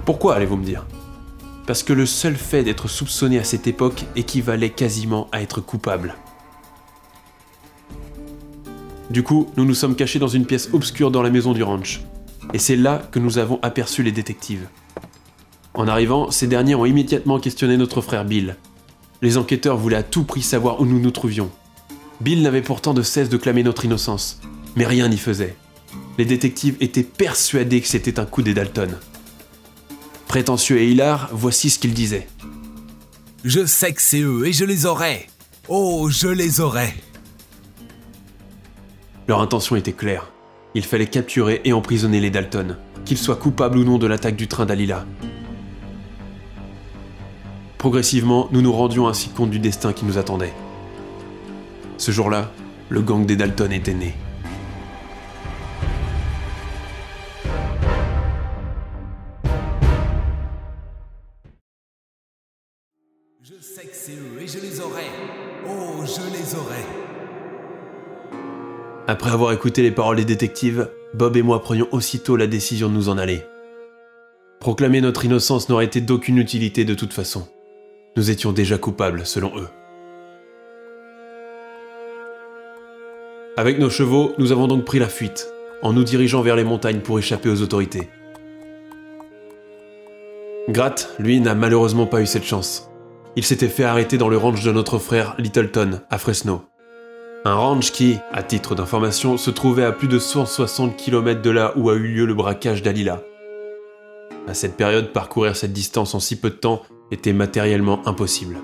Pourquoi 0.04 0.36
allez-vous 0.36 0.56
me 0.56 0.64
dire? 0.64 0.86
Parce 1.66 1.82
que 1.82 1.92
le 1.92 2.06
seul 2.06 2.36
fait 2.36 2.62
d'être 2.62 2.86
soupçonné 2.86 3.40
à 3.40 3.42
cette 3.42 3.66
époque 3.66 4.04
équivalait 4.14 4.70
quasiment 4.70 5.26
à 5.32 5.42
être 5.42 5.60
coupable. 5.60 6.14
Du 9.10 9.24
coup, 9.24 9.50
nous 9.56 9.64
nous 9.64 9.74
sommes 9.74 9.96
cachés 9.96 10.20
dans 10.20 10.28
une 10.28 10.46
pièce 10.46 10.68
obscure 10.72 11.10
dans 11.10 11.20
la 11.20 11.30
maison 11.30 11.52
du 11.52 11.64
ranch. 11.64 12.02
Et 12.54 12.60
c'est 12.60 12.76
là 12.76 13.02
que 13.10 13.18
nous 13.18 13.38
avons 13.38 13.58
aperçu 13.62 14.04
les 14.04 14.12
détectives. 14.12 14.68
En 15.74 15.88
arrivant, 15.88 16.30
ces 16.30 16.46
derniers 16.46 16.76
ont 16.76 16.86
immédiatement 16.86 17.40
questionné 17.40 17.76
notre 17.76 18.00
frère 18.00 18.24
Bill. 18.24 18.54
Les 19.20 19.36
enquêteurs 19.36 19.78
voulaient 19.78 19.96
à 19.96 20.04
tout 20.04 20.22
prix 20.22 20.42
savoir 20.42 20.80
où 20.80 20.84
nous 20.84 21.00
nous 21.00 21.10
trouvions. 21.10 21.50
Bill 22.20 22.42
n'avait 22.42 22.62
pourtant 22.62 22.94
de 22.94 23.02
cesse 23.02 23.30
de 23.30 23.36
clamer 23.36 23.64
notre 23.64 23.84
innocence, 23.84 24.40
mais 24.76 24.86
rien 24.86 25.08
n'y 25.08 25.18
faisait. 25.18 25.56
Les 26.18 26.24
détectives 26.24 26.76
étaient 26.80 27.02
persuadés 27.02 27.80
que 27.80 27.88
c'était 27.88 28.18
un 28.18 28.24
coup 28.24 28.42
des 28.42 28.54
Dalton. 28.54 28.96
Prétentieux 30.28 30.78
et 30.78 30.90
hilar, 30.90 31.28
voici 31.32 31.68
ce 31.70 31.78
qu'ils 31.78 31.94
disaient. 31.94 32.26
Je 33.44 33.66
sais 33.66 33.92
que 33.92 34.00
c'est 34.00 34.22
eux 34.22 34.46
et 34.46 34.52
je 34.52 34.64
les 34.64 34.86
aurai. 34.86 35.26
Oh, 35.68 36.08
je 36.10 36.28
les 36.28 36.60
aurai. 36.60 36.94
Leur 39.28 39.40
intention 39.40 39.76
était 39.76 39.92
claire. 39.92 40.30
Il 40.74 40.84
fallait 40.84 41.06
capturer 41.06 41.60
et 41.64 41.72
emprisonner 41.72 42.20
les 42.20 42.30
Dalton, 42.30 42.76
qu'ils 43.04 43.18
soient 43.18 43.36
coupables 43.36 43.78
ou 43.78 43.84
non 43.84 43.98
de 43.98 44.06
l'attaque 44.06 44.36
du 44.36 44.48
train 44.48 44.66
d'Alila. 44.66 45.04
Progressivement, 47.78 48.48
nous 48.52 48.62
nous 48.62 48.72
rendions 48.72 49.06
ainsi 49.06 49.28
compte 49.28 49.50
du 49.50 49.58
destin 49.58 49.92
qui 49.92 50.04
nous 50.04 50.18
attendait. 50.18 50.52
Ce 51.98 52.10
jour-là, 52.10 52.50
le 52.88 53.00
gang 53.00 53.26
des 53.26 53.36
Dalton 53.36 53.72
était 53.72 53.94
né. 53.94 54.14
Je 63.48 63.54
sais 63.60 63.82
que 63.82 63.94
c'est 63.94 64.10
eux 64.10 64.42
et 64.42 64.48
je 64.48 64.58
les 64.58 64.80
aurai. 64.80 65.04
Oh, 65.68 66.02
je 66.04 66.36
les 66.36 66.56
aurai. 66.56 66.82
Après 69.06 69.30
avoir 69.30 69.52
écouté 69.52 69.82
les 69.82 69.92
paroles 69.92 70.16
des 70.16 70.24
détectives, 70.24 70.90
Bob 71.14 71.36
et 71.36 71.42
moi 71.42 71.62
prenions 71.62 71.86
aussitôt 71.92 72.34
la 72.34 72.48
décision 72.48 72.88
de 72.88 72.94
nous 72.94 73.08
en 73.08 73.18
aller. 73.18 73.44
Proclamer 74.58 75.00
notre 75.00 75.26
innocence 75.26 75.68
n'aurait 75.68 75.84
été 75.84 76.00
d'aucune 76.00 76.38
utilité 76.38 76.84
de 76.84 76.94
toute 76.94 77.12
façon. 77.12 77.46
Nous 78.16 78.32
étions 78.32 78.50
déjà 78.50 78.78
coupables, 78.78 79.24
selon 79.24 79.56
eux. 79.56 79.68
Avec 83.56 83.78
nos 83.78 83.90
chevaux, 83.90 84.32
nous 84.38 84.50
avons 84.50 84.66
donc 84.66 84.84
pris 84.84 84.98
la 84.98 85.08
fuite, 85.08 85.46
en 85.82 85.92
nous 85.92 86.02
dirigeant 86.02 86.42
vers 86.42 86.56
les 86.56 86.64
montagnes 86.64 87.00
pour 87.00 87.20
échapper 87.20 87.48
aux 87.48 87.62
autorités. 87.62 88.08
Gratt, 90.68 91.14
lui, 91.20 91.40
n'a 91.40 91.54
malheureusement 91.54 92.06
pas 92.06 92.20
eu 92.20 92.26
cette 92.26 92.42
chance. 92.42 92.90
Il 93.38 93.44
s'était 93.44 93.68
fait 93.68 93.84
arrêter 93.84 94.16
dans 94.16 94.30
le 94.30 94.38
ranch 94.38 94.64
de 94.64 94.72
notre 94.72 94.98
frère 94.98 95.34
Littleton, 95.36 96.00
à 96.08 96.16
Fresno. 96.16 96.62
Un 97.44 97.54
ranch 97.54 97.92
qui, 97.92 98.16
à 98.32 98.42
titre 98.42 98.74
d'information, 98.74 99.36
se 99.36 99.50
trouvait 99.50 99.84
à 99.84 99.92
plus 99.92 100.08
de 100.08 100.18
160 100.18 100.96
km 100.96 101.42
de 101.42 101.50
là 101.50 101.74
où 101.76 101.90
a 101.90 101.94
eu 101.94 102.08
lieu 102.08 102.24
le 102.24 102.32
braquage 102.32 102.82
d'Alila. 102.82 103.20
À 104.48 104.54
cette 104.54 104.78
période, 104.78 105.12
parcourir 105.12 105.54
cette 105.54 105.74
distance 105.74 106.14
en 106.14 106.20
si 106.20 106.40
peu 106.40 106.48
de 106.48 106.54
temps 106.54 106.80
était 107.10 107.34
matériellement 107.34 108.00
impossible. 108.08 108.56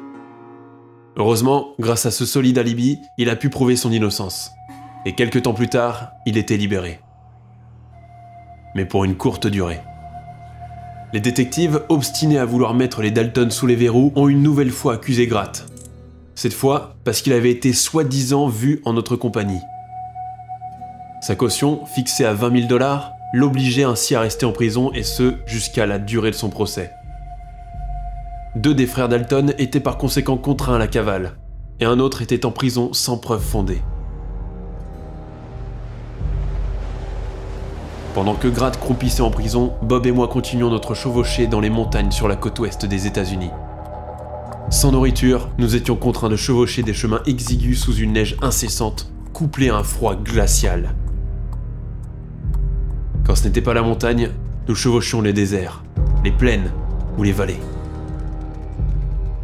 Heureusement, 1.19 1.75
grâce 1.79 2.07
à 2.07 2.11
ce 2.11 2.25
solide 2.25 2.57
alibi, 2.57 2.99
il 3.19 3.29
a 3.29 3.37
pu 3.37 3.51
prouver 3.51 3.77
son 3.77 3.93
innocence. 3.93 4.53
Et 5.05 5.15
quelques 5.15 5.43
temps 5.43 5.53
plus 5.53 5.69
tard, 5.69 6.09
il 6.25 6.39
était 6.39 6.57
libéré. 6.57 7.01
Mais 8.75 8.87
pour 8.87 9.05
une 9.05 9.17
courte 9.17 9.47
durée. 9.47 9.83
Les 11.13 11.21
détectives, 11.21 11.83
obstinés 11.91 12.39
à 12.39 12.47
vouloir 12.47 12.73
mettre 12.73 13.03
les 13.03 13.11
Dalton 13.11 13.51
sous 13.51 13.67
les 13.67 13.77
verrous, 13.77 14.13
ont 14.17 14.29
une 14.29 14.43
nouvelle 14.43 14.71
fois 14.71 14.95
accusé 14.95 15.27
Gratt. 15.27 15.67
Cette 16.35 16.55
fois 16.55 16.97
parce 17.05 17.21
qu'il 17.21 17.35
avait 17.35 17.51
été 17.51 17.75
soi-disant 17.75 18.49
vu 18.49 18.81
en 18.87 18.95
notre 18.95 19.17
compagnie. 19.17 19.61
Sa 21.21 21.35
caution, 21.35 21.85
fixée 21.85 22.25
à 22.25 22.33
20 22.33 22.57
000 22.57 22.67
dollars, 22.67 23.13
l'obligeait 23.35 23.85
ainsi 23.85 24.15
à 24.15 24.21
rester 24.21 24.47
en 24.47 24.53
prison 24.53 24.91
et 24.93 25.03
ce, 25.03 25.35
jusqu'à 25.47 25.85
la 25.85 25.99
durée 25.99 26.31
de 26.31 26.37
son 26.37 26.49
procès. 26.49 26.91
Deux 28.57 28.75
des 28.75 28.87
frères 28.87 29.09
Dalton 29.09 29.53
étaient 29.59 29.81
par 29.81 29.99
conséquent 29.99 30.39
contraints 30.39 30.77
à 30.77 30.79
la 30.79 30.87
cavale, 30.87 31.37
et 31.79 31.85
un 31.85 31.99
autre 32.01 32.23
était 32.23 32.47
en 32.47 32.53
prison 32.53 32.93
sans 32.93 33.19
preuve 33.19 33.43
fondée. 33.43 33.83
Pendant 38.15 38.35
que 38.35 38.49
Gratt 38.49 38.79
croupissait 38.79 39.23
en 39.23 39.31
prison, 39.31 39.73
Bob 39.81 40.05
et 40.07 40.13
moi 40.13 40.29
continuions 40.29 40.69
notre 40.69 40.95
chevauchée 40.95 41.47
dans 41.47 41.61
les 41.61 41.71
montagnes 41.71 42.11
sur 42.11 42.29
la 42.29 42.37
côte 42.37 42.59
ouest 42.59 42.85
des 42.85 43.07
États-Unis. 43.07 43.51
Sans 44.69 44.93
nourriture, 44.93 45.49
nous 45.57 45.77
étions 45.77 45.97
contraints 45.97 46.29
de 46.29 46.37
chevaucher 46.37 46.83
des 46.83 46.93
chemins 46.93 47.23
exigus 47.25 47.81
sous 47.81 47.95
une 47.95 48.13
neige 48.13 48.37
incessante, 48.43 49.11
couplée 49.33 49.71
à 49.71 49.77
un 49.77 49.83
froid 49.83 50.15
glacial. 50.15 50.95
Quand 53.25 53.35
ce 53.35 53.45
n'était 53.45 53.63
pas 53.63 53.73
la 53.73 53.83
montagne, 53.83 54.29
nous 54.69 54.75
chevauchions 54.75 55.23
les 55.23 55.33
déserts, 55.33 55.83
les 56.23 56.33
plaines 56.33 56.71
ou 57.17 57.23
les 57.23 57.33
vallées. 57.33 57.61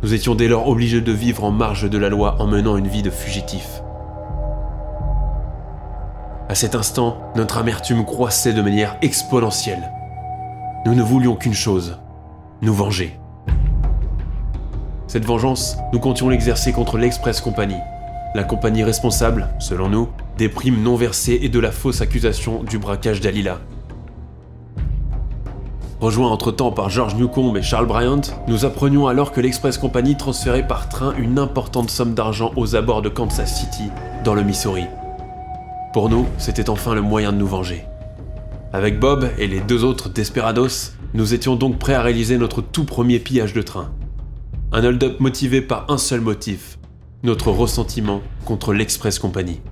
Nous 0.03 0.13
étions 0.13 0.35
dès 0.35 0.47
lors 0.47 0.69
obligés 0.69 1.01
de 1.01 1.13
vivre 1.13 1.43
en 1.43 1.53
marge 1.53 1.89
de 1.89 1.99
la 1.99 2.11
loi 2.11 2.37
en 2.39 2.47
menant 2.47 2.77
une 2.77 2.89
vie 2.89 3.03
de 3.03 3.11
fugitif. 3.11 3.81
À 6.49 6.55
cet 6.55 6.75
instant, 6.75 7.19
notre 7.37 7.59
amertume 7.59 8.07
croissait 8.07 8.55
de 8.55 8.63
manière 8.63 8.97
exponentielle. 9.03 9.93
Nous 10.87 10.95
ne 10.95 11.03
voulions 11.03 11.37
qu'une 11.37 11.53
chose, 11.53 11.99
nous 12.63 12.73
venger. 12.73 13.21
Cette 15.09 15.27
vengeance, 15.27 15.77
nous 15.93 16.01
comptions 16.01 16.31
l'exercer 16.31 16.73
contre 16.73 16.97
l'Express 16.97 17.43
Company, 17.43 17.77
la 18.35 18.45
compagnie 18.45 18.83
responsable, 18.83 19.49
selon 19.59 19.91
nous, 19.91 20.09
des 20.39 20.49
primes 20.49 20.83
non 20.83 20.97
versées 20.97 21.39
et 21.43 21.51
de 21.51 21.59
la 21.59 21.71
fausse 21.71 22.01
accusation 22.01 22.63
du 22.63 22.79
braquage 22.79 23.21
d'Alila. 23.21 23.59
Rejoints 26.01 26.31
entre-temps 26.31 26.73
par 26.73 26.89
George 26.89 27.15
Newcomb 27.17 27.57
et 27.57 27.63
Charles 27.63 27.87
Bryant, 27.87 28.23
nous 28.47 28.65
apprenions 28.65 29.07
alors 29.07 29.33
que 29.33 29.43
l'Express 29.43 29.77
Company 29.77 30.17
transférait 30.17 30.67
par 30.67 30.89
train 30.89 31.13
une 31.19 31.39
importante 31.39 31.91
somme 31.91 32.15
d'argent 32.15 32.53
aux 32.57 32.75
abords 32.75 33.03
de 33.03 33.11
Kansas 33.11 33.55
City, 33.55 33.91
dans 34.25 34.35
le 34.35 34.45
Missouri. 34.45 34.87
Pour 35.93 36.11
nous, 36.11 36.27
c'était 36.37 36.69
enfin 36.69 36.95
le 36.95 37.01
moyen 37.01 37.33
de 37.33 37.39
nous 37.39 37.47
venger. 37.47 37.85
Avec 38.75 39.01
Bob 39.01 39.31
et 39.39 39.47
les 39.47 39.61
deux 39.61 39.85
autres 39.85 40.11
desperados, 40.11 40.93
nous 41.15 41.33
étions 41.33 41.57
donc 41.57 41.79
prêts 41.79 41.95
à 41.95 42.03
réaliser 42.03 42.37
notre 42.37 42.61
tout 42.61 42.85
premier 42.85 43.19
pillage 43.19 43.55
de 43.55 43.63
train. 43.63 43.91
Un 44.71 44.85
hold-up 44.85 45.19
motivé 45.19 45.63
par 45.63 45.91
un 45.91 45.97
seul 45.97 46.21
motif, 46.21 46.79
notre 47.23 47.51
ressentiment 47.51 48.21
contre 48.45 48.75
l'Express 48.75 49.19
Company. 49.19 49.63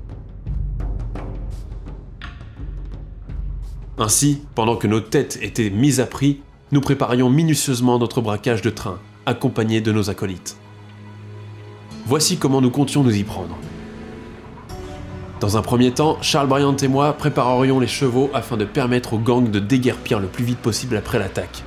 Ainsi, 3.99 4.43
pendant 4.55 4.77
que 4.77 4.87
nos 4.87 5.01
têtes 5.01 5.39
étaient 5.43 5.71
mises 5.71 6.01
à 6.01 6.07
prix, 6.07 6.41
nous 6.73 6.81
préparions 6.81 7.29
minutieusement 7.29 7.99
notre 7.99 8.23
braquage 8.23 8.63
de 8.63 8.71
train, 8.71 8.99
accompagnés 9.27 9.83
de 9.83 9.93
nos 9.93 10.09
acolytes. 10.09 10.57
Voici 12.07 12.39
comment 12.39 12.63
nous 12.63 12.71
comptions 12.71 13.05
nous 13.05 13.15
y 13.15 13.23
prendre. 13.23 13.59
Dans 15.39 15.59
un 15.59 15.63
premier 15.63 15.91
temps, 15.91 16.17
Charles 16.23 16.49
Bryant 16.49 16.77
et 16.77 16.89
moi 16.89 17.13
préparerions 17.13 17.79
les 17.79 17.87
chevaux 17.87 18.31
afin 18.33 18.57
de 18.57 18.65
permettre 18.65 19.13
au 19.13 19.19
gang 19.19 19.51
de 19.51 19.59
déguerpir 19.59 20.19
le 20.19 20.29
plus 20.29 20.45
vite 20.45 20.59
possible 20.59 20.97
après 20.97 21.19
l'attaque. 21.19 21.63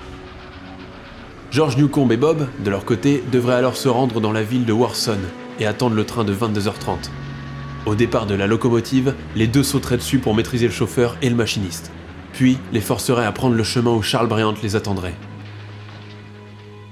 George 1.51 1.77
Newcomb 1.77 2.09
et 2.09 2.17
Bob, 2.17 2.47
de 2.63 2.69
leur 2.71 2.83
côté, 2.83 3.23
devraient 3.31 3.55
alors 3.55 3.75
se 3.75 3.87
rendre 3.87 4.21
dans 4.21 4.31
la 4.31 4.41
ville 4.41 4.65
de 4.65 4.73
Warson 4.73 5.19
et 5.59 5.67
attendre 5.67 5.95
le 5.95 6.03
train 6.03 6.23
de 6.23 6.33
22h30. 6.33 7.11
Au 7.85 7.93
départ 7.93 8.25
de 8.25 8.33
la 8.33 8.47
locomotive, 8.47 9.13
les 9.35 9.45
deux 9.45 9.63
sauteraient 9.63 9.97
dessus 9.97 10.17
pour 10.17 10.33
maîtriser 10.33 10.65
le 10.65 10.73
chauffeur 10.73 11.15
et 11.21 11.29
le 11.29 11.35
machiniste, 11.35 11.91
puis 12.33 12.57
les 12.73 12.81
forceraient 12.81 13.25
à 13.25 13.31
prendre 13.31 13.55
le 13.55 13.63
chemin 13.63 13.91
où 13.91 14.01
Charles 14.01 14.27
Bryant 14.27 14.55
les 14.63 14.75
attendrait. 14.75 15.15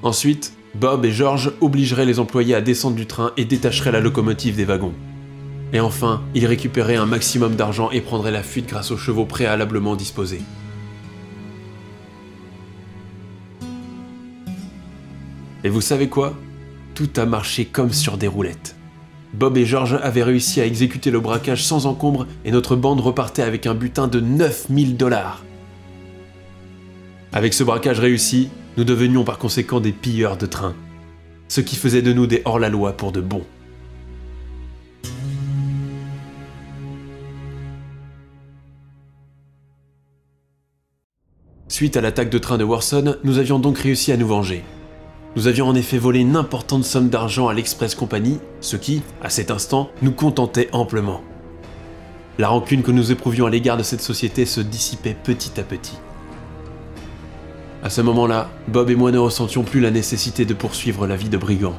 Ensuite, 0.04 0.54
Bob 0.76 1.06
et 1.06 1.12
George 1.12 1.54
obligeraient 1.60 2.06
les 2.06 2.20
employés 2.20 2.54
à 2.54 2.62
descendre 2.62 2.96
du 2.96 3.08
train 3.08 3.32
et 3.36 3.46
détacheraient 3.46 3.92
la 3.92 4.00
locomotive 4.00 4.56
des 4.56 4.66
wagons. 4.66 4.94
Et 5.74 5.80
enfin, 5.80 6.22
ils 6.34 6.46
récupéraient 6.46 6.96
un 6.96 7.06
maximum 7.06 7.56
d'argent 7.56 7.92
et 7.92 8.02
prendraient 8.02 8.32
la 8.32 8.44
fuite 8.44 8.68
grâce 8.68 8.92
aux 8.92 8.98
chevaux 8.98 9.26
préalablement 9.26 9.96
disposés. 9.96 10.42
Et 15.64 15.70
vous 15.70 15.82
savez 15.82 16.08
quoi? 16.08 16.34
Tout 16.96 17.10
a 17.18 17.26
marché 17.26 17.66
comme 17.66 17.92
sur 17.92 18.18
des 18.18 18.28
roulettes. 18.28 18.76
Bob 19.34 19.58
et 19.58 19.66
George 19.66 20.00
avaient 20.02 20.24
réussi 20.24 20.62
à 20.62 20.66
exécuter 20.66 21.12
le 21.12 21.20
braquage 21.20 21.64
sans 21.64 21.86
encombre 21.86 22.26
et 22.46 22.52
notre 22.52 22.76
bande 22.76 23.02
repartait 23.02 23.42
avec 23.42 23.68
un 23.68 23.76
butin 23.76 24.08
de 24.08 24.20
9000 24.20 24.96
dollars. 24.96 25.44
Avec 27.34 27.54
ce 27.54 27.64
braquage 27.64 28.00
réussi, 28.00 28.50
nous 28.78 28.86
devenions 28.86 29.26
par 29.26 29.38
conséquent 29.38 29.82
des 29.82 29.92
pilleurs 29.92 30.38
de 30.38 30.46
trains, 30.46 30.76
ce 31.50 31.62
qui 31.62 31.76
faisait 31.76 32.02
de 32.02 32.14
nous 32.14 32.26
des 32.26 32.42
hors-la-loi 32.46 32.94
pour 32.94 33.12
de 33.12 33.22
bon. 33.22 33.44
Suite 41.78 41.96
à 41.96 42.02
l'attaque 42.02 42.32
de 42.32 42.40
train 42.40 42.58
de 42.58 42.64
Warson, 42.64 43.18
nous 43.24 43.38
avions 43.38 43.60
donc 43.60 43.78
réussi 43.78 44.12
à 44.12 44.18
nous 44.18 44.26
venger. 44.26 44.64
Nous 45.36 45.46
avions 45.46 45.68
en 45.68 45.76
effet 45.76 46.00
volé 46.00 46.22
une 46.22 46.36
importante 46.36 46.84
somme 46.84 47.10
d'argent 47.10 47.50
à 47.50 47.54
l'Express 47.54 47.94
Company, 47.94 48.40
ce 48.62 48.78
qui, 48.78 49.04
à 49.22 49.30
cet 49.30 49.52
instant, 49.52 49.92
nous 50.02 50.12
contentait 50.12 50.70
amplement. 50.72 51.22
La 52.40 52.48
rancune 52.48 52.82
que 52.82 52.90
nous 52.90 53.12
éprouvions 53.12 53.46
à 53.46 53.52
l'égard 53.52 53.78
de 53.78 53.84
cette 53.84 54.02
société 54.02 54.48
se 54.48 54.60
dissipait 54.60 55.16
petit 55.24 55.60
à 55.60 55.64
petit. 55.64 56.00
À 57.84 57.92
ce 57.92 58.02
moment-là, 58.02 58.50
Bob 58.68 58.90
et 58.90 58.96
moi 58.96 59.12
ne 59.12 59.20
ressentions 59.20 59.62
plus 59.62 59.80
la 59.80 59.92
nécessité 59.92 60.46
de 60.46 60.56
poursuivre 60.56 61.06
la 61.06 61.16
vie 61.16 61.30
de 61.30 61.38
brigand. 61.38 61.76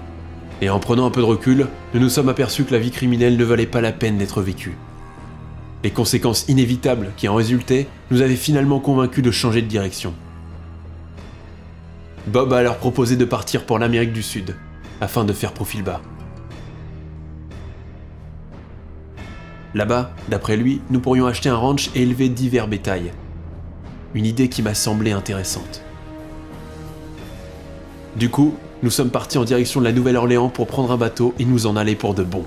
Et 0.63 0.71
en 0.71 0.79
prenant 0.79 1.07
un 1.07 1.11
peu 1.11 1.23
de 1.23 1.27
recul, 1.27 1.67
nous 1.93 1.99
nous 1.99 2.09
sommes 2.09 2.29
aperçus 2.29 2.63
que 2.63 2.73
la 2.73 2.79
vie 2.79 2.93
criminelle 2.93 3.37
ne 3.37 3.45
valait 3.45 3.67
pas 3.67 3.81
la 3.81 3.91
peine 3.91 4.17
d'être 4.17 4.43
vécue. 4.43 4.77
Les 5.85 5.91
conséquences 5.91 6.45
inévitables 6.49 7.13
qui 7.17 7.29
en 7.29 7.35
résultaient 7.35 7.87
nous 8.11 8.23
avaient 8.23 8.37
finalement 8.37 8.81
convaincus 8.81 9.23
de 9.23 9.31
changer 9.31 9.63
de 9.63 9.69
direction. 9.69 10.13
Bob 12.27 12.53
a 12.53 12.59
alors 12.59 12.77
proposé 12.77 13.17
de 13.17 13.25
partir 13.25 13.65
pour 13.65 13.79
l'Amérique 13.79 14.13
du 14.13 14.23
Sud, 14.23 14.57
afin 15.01 15.25
de 15.25 15.33
faire 15.33 15.53
profil 15.53 15.83
bas. 15.83 16.03
Là-bas, 19.75 20.11
d'après 20.29 20.57
lui, 20.57 20.81
nous 20.91 21.01
pourrions 21.01 21.27
acheter 21.27 21.49
un 21.49 21.57
ranch 21.57 21.91
et 21.95 22.03
élever 22.03 22.29
divers 22.29 22.69
bétails. 22.69 23.13
Une 24.15 24.27
idée 24.27 24.49
qui 24.49 24.63
m'a 24.63 24.75
semblé 24.75 25.13
intéressante. 25.13 25.83
Du 28.17 28.31
coup, 28.31 28.55
nous 28.83 28.91
sommes 28.91 29.11
partis 29.11 29.39
en 29.39 29.45
direction 29.45 29.81
de 29.81 29.85
la 29.85 29.93
Nouvelle-Orléans 29.93 30.49
pour 30.49 30.67
prendre 30.67 30.91
un 30.91 30.97
bateau 30.97 31.35
et 31.39 31.45
nous 31.45 31.67
en 31.67 31.77
aller 31.77 31.95
pour 31.95 32.15
de 32.15 32.25
bon. 32.25 32.45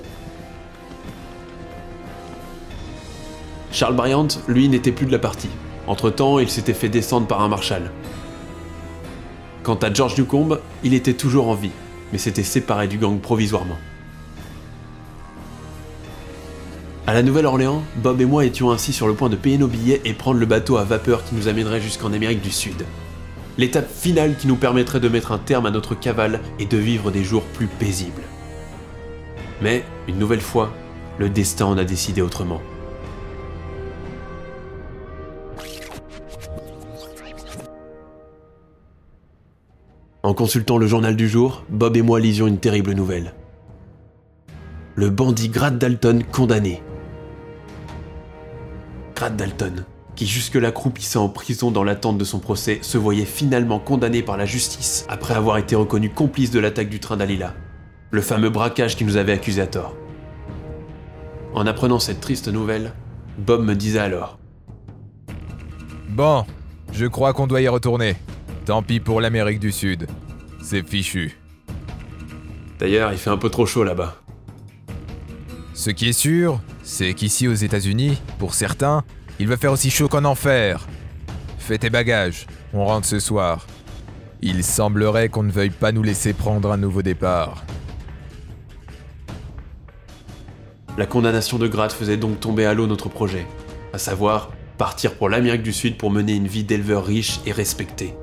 Charles 3.72 3.96
Bryant, 3.96 4.28
lui, 4.48 4.68
n'était 4.68 4.92
plus 4.92 5.06
de 5.06 5.12
la 5.12 5.20
partie. 5.20 5.50
Entre-temps, 5.88 6.40
il 6.40 6.50
s'était 6.50 6.74
fait 6.74 6.90
descendre 6.90 7.28
par 7.28 7.42
un 7.42 7.48
marshal. 7.48 7.92
Quant 9.64 9.76
à 9.76 9.94
George 9.94 10.18
Newcomb, 10.18 10.58
il 10.84 10.94
était 10.94 11.14
toujours 11.14 11.48
en 11.48 11.56
vie, 11.56 11.72
mais 12.12 12.18
s'était 12.18 12.44
séparé 12.44 12.88
du 12.88 12.98
gang 12.98 13.20
provisoirement. 13.20 13.78
À 17.08 17.14
la 17.14 17.24
Nouvelle-Orléans, 17.24 17.84
Bob 17.98 18.22
et 18.22 18.26
moi 18.26 18.46
étions 18.46 18.72
ainsi 18.72 18.94
sur 18.94 19.08
le 19.08 19.14
point 19.14 19.30
de 19.30 19.36
payer 19.36 19.58
nos 19.58 19.68
billets 19.68 20.02
et 20.06 20.14
prendre 20.14 20.40
le 20.40 20.46
bateau 20.46 20.78
à 20.78 20.84
vapeur 20.84 21.24
qui 21.24 21.36
nous 21.36 21.48
amènerait 21.48 21.82
jusqu'en 21.82 22.14
Amérique 22.14 22.42
du 22.42 22.52
Sud. 22.52 22.86
L'étape 23.58 23.90
finale 23.92 24.36
qui 24.38 24.48
nous 24.48 24.56
permettrait 24.56 25.00
de 25.00 25.10
mettre 25.10 25.32
un 25.32 25.38
terme 25.38 25.66
à 25.66 25.72
notre 25.72 25.96
cavale 25.96 26.40
et 26.60 26.66
de 26.66 26.78
vivre 26.78 27.12
des 27.12 27.24
jours 27.24 27.44
plus 27.44 27.68
paisibles. 27.68 28.22
Mais, 29.62 29.84
une 30.08 30.20
nouvelle 30.20 30.42
fois, 30.42 30.74
le 31.18 31.30
destin 31.30 31.66
en 31.66 31.78
a 31.78 31.84
décidé 31.84 32.22
autrement. 32.22 32.62
En 40.32 40.34
consultant 40.34 40.78
le 40.78 40.88
journal 40.88 41.18
du 41.18 41.28
jour, 41.28 41.66
Bob 41.68 41.98
et 41.98 42.02
moi 42.02 42.22
lisions 42.22 42.48
une 42.48 42.58
terrible 42.58 42.94
nouvelle. 42.94 43.34
Le 44.96 45.10
bandit 45.10 45.50
Grad 45.50 45.78
Dalton 45.78 46.24
condamné. 46.24 46.82
Grad 49.14 49.36
Dalton, 49.36 49.84
qui 50.16 50.26
jusque-là 50.26 50.72
croupissait 50.72 51.18
en 51.18 51.28
prison 51.28 51.70
dans 51.70 51.84
l'attente 51.84 52.18
de 52.18 52.24
son 52.24 52.40
procès, 52.40 52.80
se 52.82 52.98
voyait 52.98 53.26
finalement 53.26 53.78
condamné 53.80 54.22
par 54.22 54.38
la 54.38 54.46
justice 54.46 55.06
après 55.10 55.34
avoir 55.34 55.58
été 55.58 55.76
reconnu 55.76 56.10
complice 56.10 56.52
de 56.52 56.62
l'attaque 56.62 56.88
du 56.88 57.02
train 57.02 57.18
d'Alila, 57.18 57.54
le 58.12 58.22
fameux 58.22 58.50
braquage 58.50 58.96
qui 58.96 59.04
nous 59.04 59.18
avait 59.18 59.34
accusés 59.34 59.62
à 59.62 59.68
tort. 59.68 59.98
En 61.54 61.68
apprenant 61.68 62.00
cette 62.00 62.22
triste 62.22 62.48
nouvelle, 62.48 62.94
Bob 63.38 63.66
me 63.66 63.76
disait 63.76 64.00
alors 64.00 64.40
Bon, 66.08 66.46
je 66.94 67.06
crois 67.06 67.34
qu'on 67.34 67.48
doit 67.48 67.60
y 67.60 67.68
retourner. 67.68 68.16
Tant 68.66 68.84
pis 68.84 69.00
pour 69.00 69.22
l'Amérique 69.22 69.60
du 69.60 69.72
Sud. 69.72 70.08
C'est 70.62 70.88
fichu. 70.88 71.38
D'ailleurs, 72.80 73.12
il 73.12 73.18
fait 73.18 73.30
un 73.30 73.38
peu 73.38 73.50
trop 73.50 73.66
chaud 73.66 73.84
là-bas. 73.84 74.18
Ce 75.74 75.90
qui 75.90 76.10
est 76.10 76.14
sûr, 76.14 76.62
c'est 76.84 77.14
qu'ici 77.14 77.48
aux 77.48 77.54
États-Unis, 77.54 78.22
pour 78.38 78.54
certains, 78.54 79.04
il 79.40 79.48
va 79.48 79.58
faire 79.58 79.72
aussi 79.72 79.90
chaud 79.90 80.08
qu'en 80.08 80.26
enfer. 80.26 80.88
Fais 81.58 81.80
tes 81.80 81.90
bagages, 81.90 82.46
on 82.74 82.86
rentre 82.86 83.08
ce 83.08 83.20
soir. 83.20 83.66
Il 84.42 84.64
semblerait 84.64 85.30
qu'on 85.30 85.44
ne 85.44 85.52
veuille 85.52 85.72
pas 85.72 85.92
nous 85.92 86.04
laisser 86.04 86.34
prendre 86.34 86.72
un 86.72 86.78
nouveau 86.78 87.02
départ. 87.02 87.64
La 90.98 91.06
condamnation 91.08 91.58
de 91.58 91.68
Gratt 91.68 91.92
faisait 91.92 92.18
donc 92.18 92.40
tomber 92.40 92.66
à 92.66 92.74
l'eau 92.74 92.86
notre 92.86 93.10
projet, 93.10 93.48
à 93.94 93.98
savoir 93.98 94.52
partir 94.78 95.16
pour 95.16 95.30
l'Amérique 95.30 95.64
du 95.64 95.74
Sud 95.74 95.98
pour 95.98 96.12
mener 96.12 96.34
une 96.34 96.48
vie 96.48 96.64
d'éleveur 96.64 97.06
riche 97.06 97.40
et 97.46 97.52
respecté. 97.52 98.14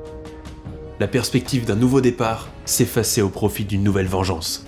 La 1.00 1.06
perspective 1.06 1.64
d'un 1.64 1.76
nouveau 1.76 2.00
départ 2.00 2.48
s'effaçait 2.64 3.22
au 3.22 3.28
profit 3.28 3.64
d'une 3.64 3.84
nouvelle 3.84 4.08
vengeance. 4.08 4.66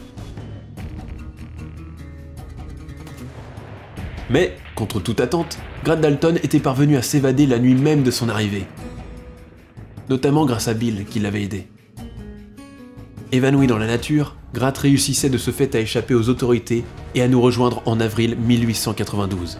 Mais, 4.30 4.56
contre 4.76 5.00
toute 5.00 5.18
attente, 5.18 5.58
Grant 5.82 5.96
Dalton 5.96 6.38
était 6.44 6.60
parvenu 6.60 6.96
à 6.96 7.02
s'évader 7.02 7.46
la 7.46 7.58
nuit 7.58 7.74
même 7.74 8.04
de 8.04 8.12
son 8.12 8.28
arrivée. 8.28 8.64
Notamment 10.08 10.46
grâce 10.46 10.68
à 10.68 10.74
Bill 10.74 11.04
qui 11.04 11.18
l'avait 11.18 11.42
aidé. 11.42 11.66
Évanoui 13.32 13.66
dans 13.66 13.78
la 13.78 13.88
nature, 13.88 14.36
Grant 14.54 14.72
réussissait 14.76 15.30
de 15.30 15.38
ce 15.38 15.50
fait 15.50 15.74
à 15.74 15.80
échapper 15.80 16.14
aux 16.14 16.28
autorités 16.28 16.84
et 17.16 17.22
à 17.22 17.28
nous 17.28 17.40
rejoindre 17.40 17.82
en 17.86 17.98
avril 17.98 18.36
1892. 18.36 19.58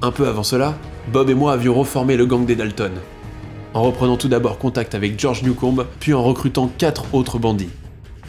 Un 0.00 0.12
peu 0.12 0.26
avant 0.28 0.42
cela, 0.42 0.78
Bob 1.12 1.28
et 1.28 1.34
moi 1.34 1.52
avions 1.52 1.74
reformé 1.74 2.16
le 2.16 2.24
gang 2.24 2.46
des 2.46 2.56
Dalton, 2.56 2.92
en 3.76 3.82
reprenant 3.82 4.16
tout 4.16 4.28
d'abord 4.28 4.56
contact 4.56 4.94
avec 4.94 5.20
George 5.20 5.42
Newcomb, 5.42 5.84
puis 6.00 6.14
en 6.14 6.22
recrutant 6.22 6.70
quatre 6.78 7.04
autres 7.12 7.38
bandits. 7.38 7.68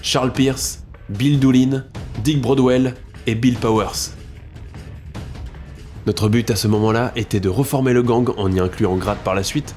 Charles 0.02 0.34
Pierce, 0.34 0.84
Bill 1.08 1.40
Doolin, 1.40 1.86
Dick 2.22 2.42
Broadwell 2.42 2.96
et 3.28 3.36
Bill 3.36 3.56
Powers. 3.56 4.12
Notre 6.06 6.28
but 6.28 6.52
à 6.52 6.58
ce 6.58 6.68
moment-là 6.68 7.14
était 7.16 7.40
de 7.40 7.48
reformer 7.48 7.94
le 7.94 8.04
gang 8.04 8.30
en 8.36 8.52
y 8.52 8.60
incluant 8.60 8.98
Gratt 8.98 9.20
par 9.20 9.36
la 9.36 9.44
suite, 9.44 9.74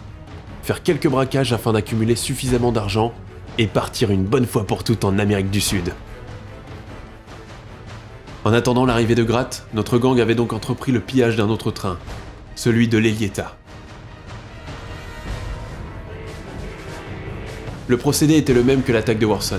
faire 0.65 0.83
quelques 0.83 1.09
braquages 1.09 1.53
afin 1.53 1.73
d'accumuler 1.73 2.17
suffisamment 2.17 2.73
d'argent 2.73 3.13
et 3.57 3.69
partir 3.69 4.11
une 4.11 4.25
bonne 4.25 4.47
fois 4.47 4.67
pour 4.67 4.83
toutes 4.83 5.05
en 5.05 5.21
Amérique 5.21 5.51
du 5.51 5.61
Sud. 5.61 5.93
En 8.45 8.53
attendant 8.53 8.87
l'arrivée 8.87 9.15
de 9.15 9.23
Gratt, 9.23 9.69
notre 9.73 9.99
gang 9.99 10.19
avait 10.19 10.35
donc 10.35 10.53
entrepris 10.53 10.91
le 10.91 11.01
pillage 11.01 11.37
d'un 11.37 11.49
autre 11.49 11.71
train, 11.71 11.97
celui 12.57 12.89
de 12.89 12.99
l'Elieta. 12.99 13.60
Le 17.91 17.97
procédé 17.97 18.37
était 18.37 18.53
le 18.53 18.63
même 18.63 18.85
que 18.85 18.93
l'attaque 18.93 19.19
de 19.19 19.27
Warson. 19.27 19.59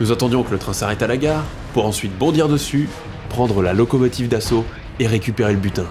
Nous 0.00 0.12
attendions 0.12 0.42
que 0.42 0.50
le 0.50 0.58
train 0.58 0.74
s'arrête 0.74 1.00
à 1.00 1.06
la 1.06 1.16
gare, 1.16 1.44
pour 1.72 1.86
ensuite 1.86 2.14
bondir 2.14 2.46
dessus, 2.46 2.90
prendre 3.30 3.62
la 3.62 3.72
locomotive 3.72 4.28
d'assaut 4.28 4.66
et 5.00 5.06
récupérer 5.06 5.54
le 5.54 5.58
butin. 5.58 5.86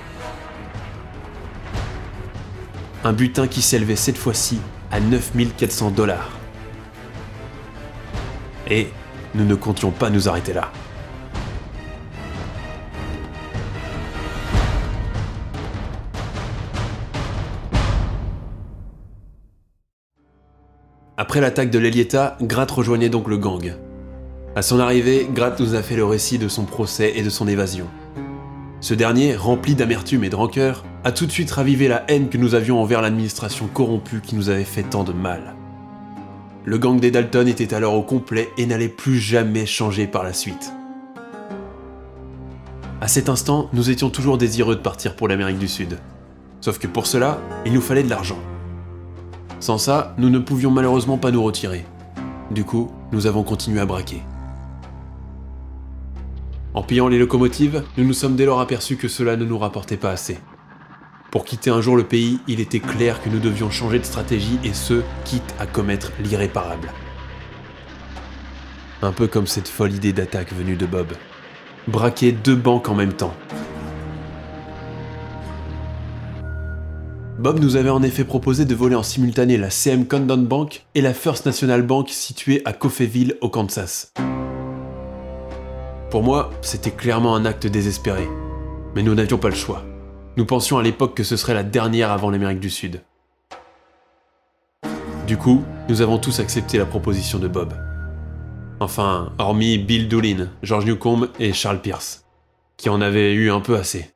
Un 3.03 3.11
butin 3.11 3.47
qui 3.47 3.63
s'élevait 3.63 3.95
cette 3.95 4.19
fois-ci 4.19 4.59
à 4.91 4.99
9400 4.99 5.89
dollars. 5.89 6.29
Et 8.69 8.89
nous 9.33 9.43
ne 9.43 9.55
comptions 9.55 9.89
pas 9.89 10.11
nous 10.11 10.29
arrêter 10.29 10.53
là. 10.53 10.71
Après 21.27 21.41
l'attaque 21.41 21.71
de 21.71 21.77
l'Elieta, 21.77 22.37
Gratt 22.41 22.71
rejoignait 22.71 23.09
donc 23.09 23.27
le 23.27 23.35
gang. 23.35 23.73
À 24.55 24.61
son 24.61 24.79
arrivée, 24.79 25.27
Gratt 25.29 25.59
nous 25.59 25.75
a 25.75 25.81
fait 25.81 25.97
le 25.97 26.05
récit 26.05 26.37
de 26.37 26.47
son 26.47 26.63
procès 26.63 27.17
et 27.17 27.21
de 27.21 27.29
son 27.29 27.49
évasion. 27.49 27.85
Ce 28.79 28.93
dernier, 28.93 29.35
rempli 29.35 29.75
d'amertume 29.75 30.23
et 30.23 30.29
de 30.29 30.37
rancœur, 30.37 30.85
a 31.03 31.11
tout 31.11 31.25
de 31.25 31.31
suite 31.33 31.51
ravivé 31.51 31.89
la 31.89 32.05
haine 32.07 32.29
que 32.29 32.37
nous 32.37 32.55
avions 32.55 32.81
envers 32.81 33.01
l'administration 33.01 33.67
corrompue 33.67 34.21
qui 34.21 34.37
nous 34.37 34.47
avait 34.47 34.63
fait 34.63 34.83
tant 34.83 35.03
de 35.03 35.11
mal. 35.11 35.53
Le 36.63 36.77
gang 36.77 36.97
des 36.97 37.11
Dalton 37.11 37.49
était 37.49 37.73
alors 37.73 37.95
au 37.95 38.03
complet 38.03 38.47
et 38.57 38.65
n'allait 38.65 38.87
plus 38.87 39.17
jamais 39.17 39.65
changer 39.65 40.07
par 40.07 40.23
la 40.23 40.31
suite. 40.31 40.71
À 43.01 43.09
cet 43.09 43.27
instant, 43.27 43.67
nous 43.73 43.89
étions 43.89 44.09
toujours 44.09 44.37
désireux 44.37 44.77
de 44.77 44.81
partir 44.81 45.17
pour 45.17 45.27
l'Amérique 45.27 45.59
du 45.59 45.67
Sud. 45.67 45.97
Sauf 46.61 46.79
que 46.79 46.87
pour 46.87 47.05
cela, 47.05 47.41
il 47.65 47.73
nous 47.73 47.81
fallait 47.81 48.03
de 48.03 48.09
l'argent. 48.09 48.39
Sans 49.59 49.77
ça, 49.77 50.13
nous 50.17 50.29
ne 50.29 50.39
pouvions 50.39 50.71
malheureusement 50.71 51.17
pas 51.17 51.31
nous 51.31 51.43
retirer. 51.43 51.85
Du 52.51 52.63
coup, 52.63 52.91
nous 53.11 53.25
avons 53.25 53.43
continué 53.43 53.79
à 53.79 53.85
braquer. 53.85 54.21
En 56.73 56.83
pillant 56.83 57.07
les 57.07 57.17
locomotives, 57.17 57.83
nous 57.97 58.05
nous 58.05 58.13
sommes 58.13 58.35
dès 58.35 58.45
lors 58.45 58.59
aperçus 58.59 58.97
que 58.97 59.07
cela 59.07 59.35
ne 59.35 59.45
nous 59.45 59.57
rapportait 59.57 59.97
pas 59.97 60.11
assez. 60.11 60.37
Pour 61.31 61.43
quitter 61.43 61.71
un 61.71 61.81
jour 61.81 61.97
le 61.97 62.03
pays, 62.03 62.39
il 62.47 62.59
était 62.59 62.79
clair 62.79 63.21
que 63.21 63.29
nous 63.29 63.39
devions 63.39 63.71
changer 63.71 63.97
de 63.97 64.05
stratégie 64.05 64.59
et 64.63 64.73
ce, 64.73 65.01
quitte 65.25 65.55
à 65.59 65.65
commettre 65.65 66.11
l'irréparable. 66.23 66.91
Un 69.01 69.11
peu 69.11 69.27
comme 69.27 69.47
cette 69.47 69.67
folle 69.67 69.93
idée 69.93 70.13
d'attaque 70.13 70.53
venue 70.53 70.75
de 70.75 70.85
Bob. 70.85 71.07
Braquer 71.87 72.31
deux 72.31 72.55
banques 72.55 72.89
en 72.89 72.95
même 72.95 73.13
temps. 73.13 73.33
Bob 77.39 77.59
nous 77.59 77.75
avait 77.75 77.91
en 77.91 78.01
effet 78.01 78.23
proposé 78.23 78.65
de 78.65 78.73
voler 78.73 78.95
en 78.95 79.03
simultané 79.03 79.57
la 79.57 79.69
CM 79.69 80.07
Condon 80.07 80.39
Bank 80.39 80.85
et 80.95 81.01
la 81.01 81.13
First 81.13 81.45
National 81.45 81.83
Bank 81.83 82.09
située 82.09 82.63
à 82.65 82.73
Coffeyville 82.73 83.35
au 83.41 83.49
Kansas. 83.49 84.11
Pour 86.09 86.23
moi, 86.23 86.49
c'était 86.63 86.89
clairement 86.89 87.35
un 87.35 87.45
acte 87.45 87.67
désespéré. 87.67 88.27
Mais 88.95 89.03
nous 89.03 89.13
n'avions 89.13 89.37
pas 89.37 89.49
le 89.49 89.55
choix. 89.55 89.83
Nous 90.35 90.47
pensions 90.47 90.79
à 90.79 90.83
l'époque 90.83 91.15
que 91.15 91.23
ce 91.23 91.37
serait 91.37 91.53
la 91.53 91.61
dernière 91.61 92.11
avant 92.11 92.31
l'Amérique 92.31 92.59
du 92.59 92.71
Sud. 92.71 93.03
Du 95.27 95.37
coup, 95.37 95.63
nous 95.89 96.01
avons 96.01 96.17
tous 96.17 96.39
accepté 96.39 96.79
la 96.79 96.85
proposition 96.87 97.37
de 97.37 97.47
Bob. 97.47 97.75
Enfin, 98.79 99.31
hormis 99.37 99.77
Bill 99.77 100.07
Doolin, 100.07 100.49
George 100.63 100.85
Newcomb 100.85 101.27
et 101.39 101.53
Charles 101.53 101.81
Pierce, 101.81 102.25
qui 102.77 102.89
en 102.89 102.99
avaient 102.99 103.33
eu 103.33 103.51
un 103.51 103.59
peu 103.59 103.75
assez. 103.75 104.11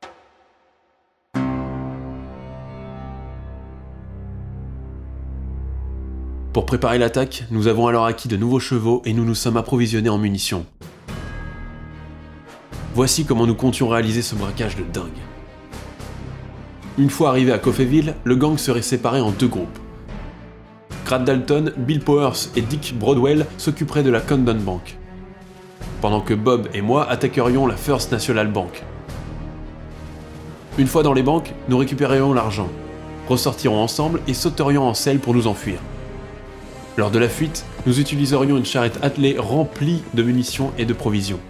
Pour 6.52 6.66
préparer 6.66 6.98
l'attaque, 6.98 7.44
nous 7.50 7.66
avons 7.66 7.86
alors 7.86 8.04
acquis 8.04 8.28
de 8.28 8.36
nouveaux 8.36 8.60
chevaux 8.60 9.00
et 9.06 9.14
nous 9.14 9.24
nous 9.24 9.34
sommes 9.34 9.56
approvisionnés 9.56 10.10
en 10.10 10.18
munitions. 10.18 10.66
Voici 12.94 13.24
comment 13.24 13.46
nous 13.46 13.54
comptions 13.54 13.88
réaliser 13.88 14.20
ce 14.20 14.34
braquage 14.34 14.76
de 14.76 14.82
dingue. 14.82 15.08
Une 16.98 17.08
fois 17.08 17.30
arrivé 17.30 17.52
à 17.52 17.58
Coffeyville, 17.58 18.14
le 18.24 18.36
gang 18.36 18.58
serait 18.58 18.82
séparé 18.82 19.22
en 19.22 19.30
deux 19.30 19.48
groupes. 19.48 19.78
Grad 21.06 21.24
Dalton, 21.24 21.72
Bill 21.78 22.00
Powers 22.00 22.50
et 22.54 22.60
Dick 22.60 22.98
Broadwell 22.98 23.46
s'occuperaient 23.56 24.02
de 24.02 24.10
la 24.10 24.20
Condon 24.20 24.60
Bank, 24.60 24.98
pendant 26.02 26.20
que 26.20 26.34
Bob 26.34 26.68
et 26.74 26.82
moi 26.82 27.08
attaquerions 27.08 27.66
la 27.66 27.76
First 27.76 28.12
National 28.12 28.52
Bank. 28.52 28.82
Une 30.76 30.86
fois 30.86 31.02
dans 31.02 31.14
les 31.14 31.22
banques, 31.22 31.54
nous 31.70 31.78
récupérerions 31.78 32.34
l'argent, 32.34 32.68
ressortirons 33.26 33.82
ensemble 33.82 34.20
et 34.28 34.34
sauterions 34.34 34.86
en 34.86 34.92
selle 34.92 35.18
pour 35.18 35.32
nous 35.32 35.46
enfuir. 35.46 35.78
Lors 36.98 37.10
de 37.10 37.18
la 37.18 37.28
fuite, 37.28 37.64
nous 37.86 38.00
utiliserions 38.00 38.58
une 38.58 38.66
charrette 38.66 38.98
attelée 39.02 39.36
remplie 39.38 40.02
de 40.12 40.22
munitions 40.22 40.72
et 40.76 40.84
de 40.84 40.92
provisions. 40.92 41.40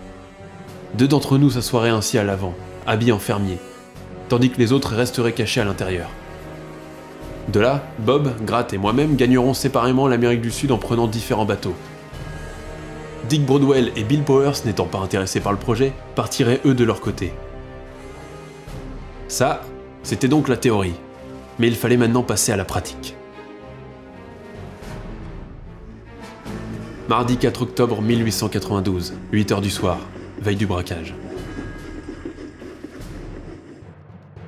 Deux 0.95 1.09
d'entre 1.09 1.37
nous 1.37 1.51
s'assoiraient 1.51 1.91
ainsi 1.91 2.17
à 2.17 2.23
l'avant, 2.23 2.55
habillés 2.87 3.13
en 3.13 3.19
fermiers, 3.19 3.59
tandis 4.29 4.51
que 4.51 4.59
les 4.59 4.73
autres 4.73 4.95
resteraient 4.95 5.33
cachés 5.33 5.61
à 5.61 5.65
l'intérieur. 5.65 6.09
De 7.49 7.59
là, 7.59 7.83
Bob, 7.99 8.31
Gratt 8.45 8.73
et 8.73 8.79
moi-même 8.79 9.17
gagnerons 9.17 9.55
séparément 9.55 10.07
l'Amérique 10.07 10.43
du 10.43 10.53
Sud 10.53 10.71
en 10.71 10.79
prenant 10.79 11.09
différents 11.09 11.45
bateaux. 11.45 11.75
Dick 13.29 13.45
Broadwell 13.45 13.91
et 13.97 14.05
Bill 14.05 14.23
Powers, 14.23 14.65
n'étant 14.65 14.87
pas 14.87 14.99
intéressés 14.99 15.41
par 15.41 15.53
le 15.53 15.59
projet, 15.59 15.93
partiraient 16.15 16.61
eux 16.65 16.75
de 16.75 16.85
leur 16.85 17.01
côté. 17.01 17.33
Ça, 19.27 19.63
c'était 20.05 20.29
donc 20.29 20.49
la 20.49 20.57
théorie, 20.57 20.95
mais 21.59 21.67
il 21.67 21.75
fallait 21.75 21.97
maintenant 21.97 22.23
passer 22.23 22.53
à 22.53 22.57
la 22.57 22.65
pratique. 22.65 23.17
Mardi 27.13 27.37
4 27.37 27.61
octobre 27.61 28.01
1892, 28.01 29.13
8h 29.35 29.61
du 29.61 29.69
soir, 29.69 29.99
veille 30.41 30.57
du 30.57 30.65
braquage. 30.67 31.15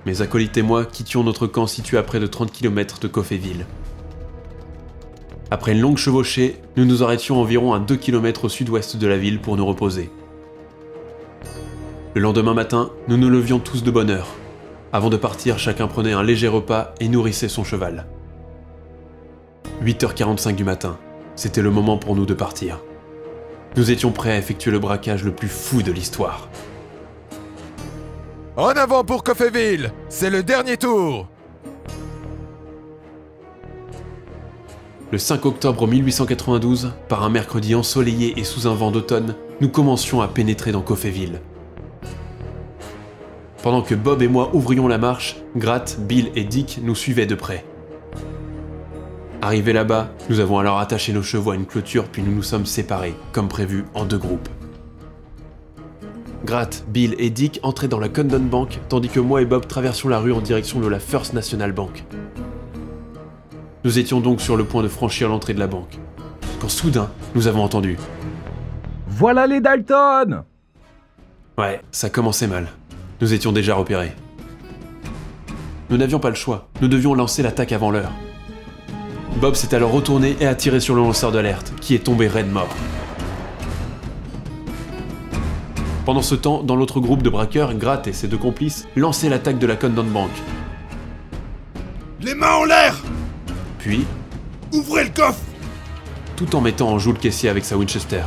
Mes 0.07 0.23
acolytes 0.23 0.57
et 0.57 0.63
moi 0.63 0.87
quittions 0.87 1.23
notre 1.23 1.47
camp 1.47 1.67
situé 1.67 1.99
à 1.99 2.03
près 2.03 2.21
de 2.21 2.27
30 2.27 2.51
km 2.51 3.01
de 3.01 3.07
Coffeyville. 3.07 3.67
Après 5.51 5.73
une 5.73 5.81
longue 5.81 5.99
chevauchée, 5.99 6.57
nous 6.79 6.87
nous 6.87 7.03
arrêtions 7.03 7.39
environ 7.39 7.75
à 7.75 7.81
2 7.81 7.97
km 7.97 8.47
au 8.47 8.49
sud-ouest 8.49 8.97
de 8.97 9.07
la 9.07 9.19
ville 9.19 9.43
pour 9.43 9.59
nous 9.59 9.67
reposer. 9.67 10.09
Le 12.15 12.23
lendemain 12.23 12.55
matin, 12.55 12.93
nous 13.09 13.19
nous 13.19 13.29
levions 13.29 13.59
tous 13.59 13.83
de 13.83 13.91
bonne 13.91 14.09
heure. 14.09 14.29
Avant 14.91 15.11
de 15.11 15.19
partir, 15.19 15.59
chacun 15.59 15.87
prenait 15.87 16.15
un 16.15 16.23
léger 16.23 16.49
repas 16.49 16.95
et 16.99 17.09
nourrissait 17.09 17.49
son 17.49 17.63
cheval. 17.63 18.07
8h45 19.83 20.55
du 20.55 20.65
matin, 20.65 20.97
c'était 21.37 21.63
le 21.63 21.71
moment 21.71 21.99
pour 21.99 22.17
nous 22.17 22.27
de 22.27 22.35
partir. 22.35 22.81
Nous 23.77 23.91
étions 23.91 24.13
prêts 24.13 24.33
à 24.33 24.39
effectuer 24.39 24.71
le 24.71 24.79
braquage 24.79 25.25
le 25.25 25.33
plus 25.33 25.49
fou 25.49 25.83
de 25.83 25.91
l'histoire. 25.91 26.49
En 28.57 28.69
avant 28.69 29.03
pour 29.03 29.25
Coffeyville 29.25 29.93
C'est 30.09 30.31
le 30.31 30.45
dernier 30.45 30.77
tour 30.77 31.29
Le 35.11 35.19
5 35.19 35.45
octobre 35.47 35.87
1892, 35.89 36.93
par 37.09 37.25
un 37.25 37.31
mercredi 37.31 37.75
ensoleillé 37.75 38.39
et 38.39 38.45
sous 38.45 38.67
un 38.67 38.75
vent 38.75 38.91
d'automne, 38.91 39.35
nous 39.61 39.69
commencions 39.69 40.21
à 40.23 40.29
pénétrer 40.29 40.73
dans 40.73 40.83
Coffeyville. 40.83 41.41
Pendant 43.63 43.83
que 43.83 43.95
Bob 43.95 44.23
et 44.23 44.29
moi 44.29 44.51
ouvrions 44.55 44.89
la 44.89 44.99
marche, 44.99 45.37
Gratt, 45.57 45.97
Bill 46.01 46.31
et 46.37 46.45
Dick 46.45 46.81
nous 46.83 46.95
suivaient 46.95 47.27
de 47.27 47.35
près. 47.35 47.65
Arrivés 49.45 49.75
là-bas, 49.75 50.09
nous 50.31 50.41
avons 50.41 50.59
alors 50.59 50.79
attaché 50.79 51.13
nos 51.13 51.23
chevaux 51.23 51.51
à 51.51 51.55
une 51.55 51.67
clôture 51.67 52.05
puis 52.05 52.23
nous 52.23 52.35
nous 52.35 52.43
sommes 52.43 52.65
séparés, 52.65 53.15
comme 53.31 53.47
prévu, 53.47 53.85
en 53.93 54.07
deux 54.07 54.17
groupes. 54.17 54.49
Gratt, 56.47 56.83
Bill 56.89 57.15
et 57.19 57.29
Dick 57.29 57.61
entraient 57.63 57.89
dans 57.89 57.99
la 57.99 58.09
Condon 58.09 58.41
Bank, 58.41 58.81
tandis 58.89 59.11
que 59.11 59.21
moi 59.21 59.43
et 59.43 59.45
Bob 59.45 59.67
traversions 59.67 60.09
la 60.09 60.19
rue 60.19 60.33
en 60.33 60.41
direction 60.41 60.81
de 60.81 60.89
la 60.89 60.99
First 60.99 61.35
National 61.35 61.73
Bank. 61.73 62.05
Nous 63.85 63.99
étions 63.99 64.21
donc 64.21 64.41
sur 64.41 64.57
le 64.57 64.65
point 64.65 64.83
de 64.83 64.89
franchir 64.89 65.29
l'entrée 65.29 65.53
de 65.53 65.61
la 65.61 65.67
banque. 65.67 65.99
Quand 66.59 66.71
soudain, 66.71 67.11
nous 67.35 67.47
avons 67.47 67.65
entendu. 67.65 67.99
Voilà 69.09 69.47
les 69.47 69.61
Dalton 69.61 70.45
Ouais, 71.59 71.83
ça 71.93 72.09
commençait 72.09 72.47
mal. 72.47 72.69
Nous 73.21 73.35
étions 73.35 73.53
déjà 73.53 73.75
repérés. 73.75 74.15
Nous 75.91 75.99
n'avions 75.99 76.19
pas 76.19 76.31
le 76.31 76.35
choix, 76.35 76.69
nous 76.81 76.89
devions 76.89 77.13
lancer 77.13 77.43
l'attaque 77.43 77.73
avant 77.73 77.91
l'heure. 77.91 78.13
Bob 79.41 79.55
s'est 79.55 79.75
alors 79.75 79.91
retourné 79.91 80.37
et 80.41 80.47
a 80.47 80.55
tiré 80.55 80.81
sur 80.81 80.95
le 80.95 81.03
lanceur 81.03 81.33
d'alerte, 81.33 81.73
qui 81.81 81.95
est 81.95 82.05
tombé 82.05 82.29
raide 82.29 82.51
mort. 82.51 82.75
Pendant 86.05 86.23
ce 86.23 86.35
temps, 86.35 86.63
dans 86.63 86.77
l'autre 86.77 87.01
groupe 87.01 87.23
de 87.23 87.31
braqueurs, 87.31 87.75
Gratt 87.75 88.07
et 88.07 88.13
ses 88.13 88.29
deux 88.29 88.39
complices 88.39 88.87
lançaient 88.97 89.29
l'attaque 89.29 89.59
de 89.59 89.67
la 89.67 89.77
Condon 89.77 90.05
Bank. 90.05 90.31
Les 92.21 92.35
mains 92.35 92.55
en 92.55 92.65
l'air 92.65 93.03
Puis, 93.79 94.05
Ouvrez 94.73 95.05
le 95.05 95.11
coffre 95.11 95.41
tout 96.37 96.57
en 96.57 96.61
mettant 96.61 96.89
en 96.89 96.99
joue 96.99 97.13
le 97.13 97.19
caissier 97.19 97.49
avec 97.49 97.65
sa 97.65 97.77
Winchester. 97.77 98.23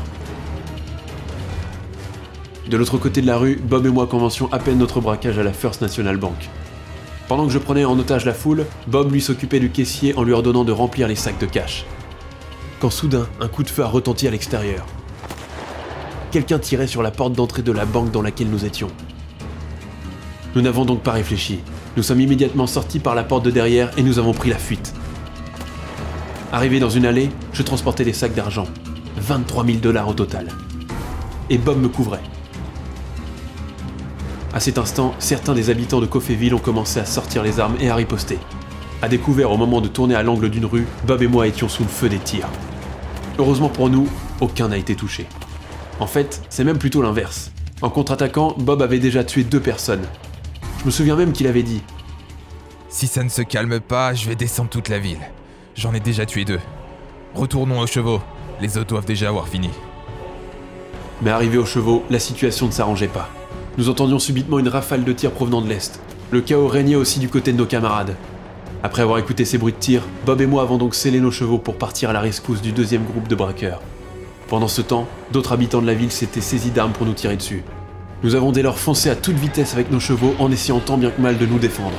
De 2.70 2.78
l'autre 2.78 2.98
côté 2.98 3.22
de 3.22 3.28
la 3.28 3.38
rue, 3.38 3.58
Bob 3.62 3.86
et 3.86 3.90
moi 3.90 4.08
commencions 4.08 4.52
à 4.52 4.60
peine 4.60 4.78
notre 4.78 5.02
braquage 5.02 5.38
à 5.38 5.44
la 5.44 5.54
First 5.54 5.82
National 5.82 6.18
Bank. 6.18 6.50
Pendant 7.28 7.46
que 7.46 7.52
je 7.52 7.60
prenais 7.60 7.84
en 7.84 8.00
otage 8.00 8.26
la 8.26 8.34
foule, 8.34 8.66
Bob 8.88 9.12
lui 9.12 9.22
s'occupait 9.22 9.60
du 9.60 9.70
caissier 9.70 10.16
en 10.16 10.24
lui 10.24 10.32
ordonnant 10.32 10.64
de 10.64 10.72
remplir 10.72 11.10
les 11.10 11.16
sacs 11.16 11.40
de 11.40 11.46
cash. 11.46 11.86
Quand 12.80 12.90
soudain, 12.90 13.28
un 13.42 13.50
coup 13.50 13.64
de 13.64 13.70
feu 13.70 13.84
a 13.84 13.88
retenti 13.88 14.28
à 14.28 14.32
l'extérieur. 14.32 14.86
Quelqu'un 16.32 16.60
tirait 16.60 16.88
sur 16.88 17.04
la 17.04 17.12
porte 17.12 17.34
d'entrée 17.34 17.64
de 17.64 17.72
la 17.74 17.86
banque 17.86 18.12
dans 18.12 18.22
laquelle 18.22 18.50
nous 18.50 18.64
étions. 18.64 18.90
Nous 20.56 20.62
n'avons 20.62 20.86
donc 20.86 21.02
pas 21.02 21.12
réfléchi. 21.12 21.60
Nous 21.98 22.04
sommes 22.04 22.22
immédiatement 22.22 22.68
sortis 22.68 23.00
par 23.00 23.16
la 23.16 23.24
porte 23.24 23.44
de 23.44 23.52
derrière 23.52 23.92
et 23.98 24.04
nous 24.04 24.20
avons 24.20 24.34
pris 24.34 24.50
la 24.50 24.58
fuite. 24.58 24.94
Arrivé 26.54 26.80
dans 26.80 26.90
une 26.90 27.06
allée, 27.06 27.30
je 27.52 27.64
transportais 27.64 28.06
des 28.06 28.14
sacs 28.14 28.36
d'argent. 28.36 28.68
23 29.18 29.66
000 29.66 29.78
dollars 29.80 30.08
au 30.08 30.14
total. 30.14 30.48
Et 31.50 31.58
Bob 31.58 31.82
me 31.82 31.90
couvrait. 31.90 32.22
À 34.54 34.60
cet 34.60 34.78
instant, 34.78 35.14
certains 35.20 35.54
des 35.54 35.70
habitants 35.70 36.00
de 36.00 36.06
Coffeyville 36.06 36.56
ont 36.56 36.60
commencé 36.60 37.00
à 37.00 37.06
sortir 37.06 37.44
les 37.44 37.60
armes 37.60 37.76
et 37.80 37.90
à 37.90 37.96
riposter. 37.96 38.40
À 39.02 39.10
découvert 39.10 39.52
au 39.52 39.58
moment 39.58 39.82
de 39.82 39.88
tourner 39.88 40.16
à 40.16 40.24
l'angle 40.24 40.50
d'une 40.50 40.66
rue, 40.66 40.88
Bob 41.06 41.22
et 41.22 41.28
moi 41.28 41.48
étions 41.48 41.70
sous 41.70 41.84
le 41.84 41.90
feu 41.90 42.10
des 42.10 42.18
tirs. 42.18 42.48
Heureusement 43.38 43.70
pour 43.70 43.90
nous, 43.90 44.08
aucun 44.40 44.70
n'a 44.70 44.78
été 44.78 44.96
touché. 44.96 45.28
En 46.00 46.08
fait, 46.08 46.42
c'est 46.50 46.64
même 46.64 46.80
plutôt 46.80 47.02
l'inverse. 47.02 47.52
En 47.82 47.90
contre-attaquant, 47.90 48.56
Bob 48.58 48.82
avait 48.82 49.00
déjà 49.00 49.24
tué 49.24 49.44
deux 49.44 49.60
personnes. 49.60 50.08
Je 50.80 50.86
me 50.86 50.92
souviens 50.92 51.16
même 51.16 51.34
qu'il 51.34 51.48
avait 51.48 51.64
dit 51.64 51.84
Si 52.90 53.06
ça 53.06 53.24
ne 53.24 53.30
se 53.30 53.42
calme 53.42 53.80
pas, 53.80 54.14
je 54.14 54.28
vais 54.28 54.36
descendre 54.36 54.70
toute 54.70 54.90
la 54.90 55.00
ville. 55.00 55.20
J'en 55.76 55.94
ai 55.94 56.00
déjà 56.00 56.26
tué 56.26 56.46
deux. 56.46 56.60
Retournons 57.36 57.80
aux 57.80 57.88
chevaux. 57.88 58.22
Les 58.62 58.78
autres 58.78 58.90
doivent 58.90 59.06
déjà 59.06 59.28
avoir 59.28 59.48
fini. 59.48 59.70
Mais 61.22 61.30
arrivé 61.30 61.58
aux 61.58 61.66
chevaux, 61.66 62.04
la 62.10 62.20
situation 62.20 62.68
ne 62.68 62.72
s'arrangeait 62.72 63.08
pas. 63.08 63.30
Nous 63.78 63.90
entendions 63.90 64.18
subitement 64.18 64.58
une 64.58 64.70
rafale 64.70 65.04
de 65.04 65.14
tirs 65.14 65.32
provenant 65.32 65.62
de 65.62 65.70
l'est. 65.70 66.00
Le 66.32 66.42
chaos 66.42 66.68
régnait 66.68 66.96
aussi 66.96 67.20
du 67.20 67.30
côté 67.30 67.54
de 67.54 67.58
nos 67.58 67.68
camarades. 67.68 68.16
Après 68.82 69.04
avoir 69.04 69.20
écouté 69.20 69.46
ces 69.46 69.60
bruits 69.60 69.74
de 69.74 69.78
tirs, 69.78 70.02
Bob 70.26 70.42
et 70.42 70.48
moi 70.48 70.64
avons 70.64 70.78
donc 70.78 70.96
scellé 70.96 71.20
nos 71.20 71.30
chevaux 71.30 71.60
pour 71.60 71.76
partir 71.76 72.10
à 72.10 72.14
la 72.14 72.20
rescousse 72.20 72.64
du 72.64 72.72
deuxième 72.72 73.04
groupe 73.04 73.28
de 73.28 73.36
braqueurs. 73.36 73.82
Pendant 74.48 74.68
ce 74.68 74.82
temps, 74.82 75.08
d'autres 75.32 75.52
habitants 75.52 75.82
de 75.82 75.86
la 75.86 75.94
ville 75.94 76.12
s'étaient 76.12 76.42
saisis 76.42 76.72
d'armes 76.72 76.92
pour 76.92 77.06
nous 77.06 77.14
tirer 77.14 77.38
dessus. 77.38 77.64
Nous 78.24 78.34
avons 78.34 78.52
dès 78.52 78.64
lors 78.64 78.80
foncé 78.80 79.12
à 79.12 79.16
toute 79.16 79.36
vitesse 79.36 79.76
avec 79.76 79.92
nos 79.92 80.00
chevaux 80.00 80.34
en 80.40 80.52
essayant 80.52 80.80
tant 80.80 80.98
bien 80.98 81.12
que 81.12 81.22
mal 81.22 81.38
de 81.38 81.46
nous 81.46 81.60
défendre. 81.60 81.98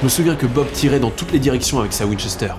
Je 0.00 0.04
me 0.04 0.08
souviens 0.08 0.34
que 0.34 0.46
Bob 0.46 0.66
tirait 0.72 0.98
dans 0.98 1.10
toutes 1.10 1.30
les 1.30 1.38
directions 1.38 1.78
avec 1.78 1.92
sa 1.92 2.06
Winchester. 2.06 2.54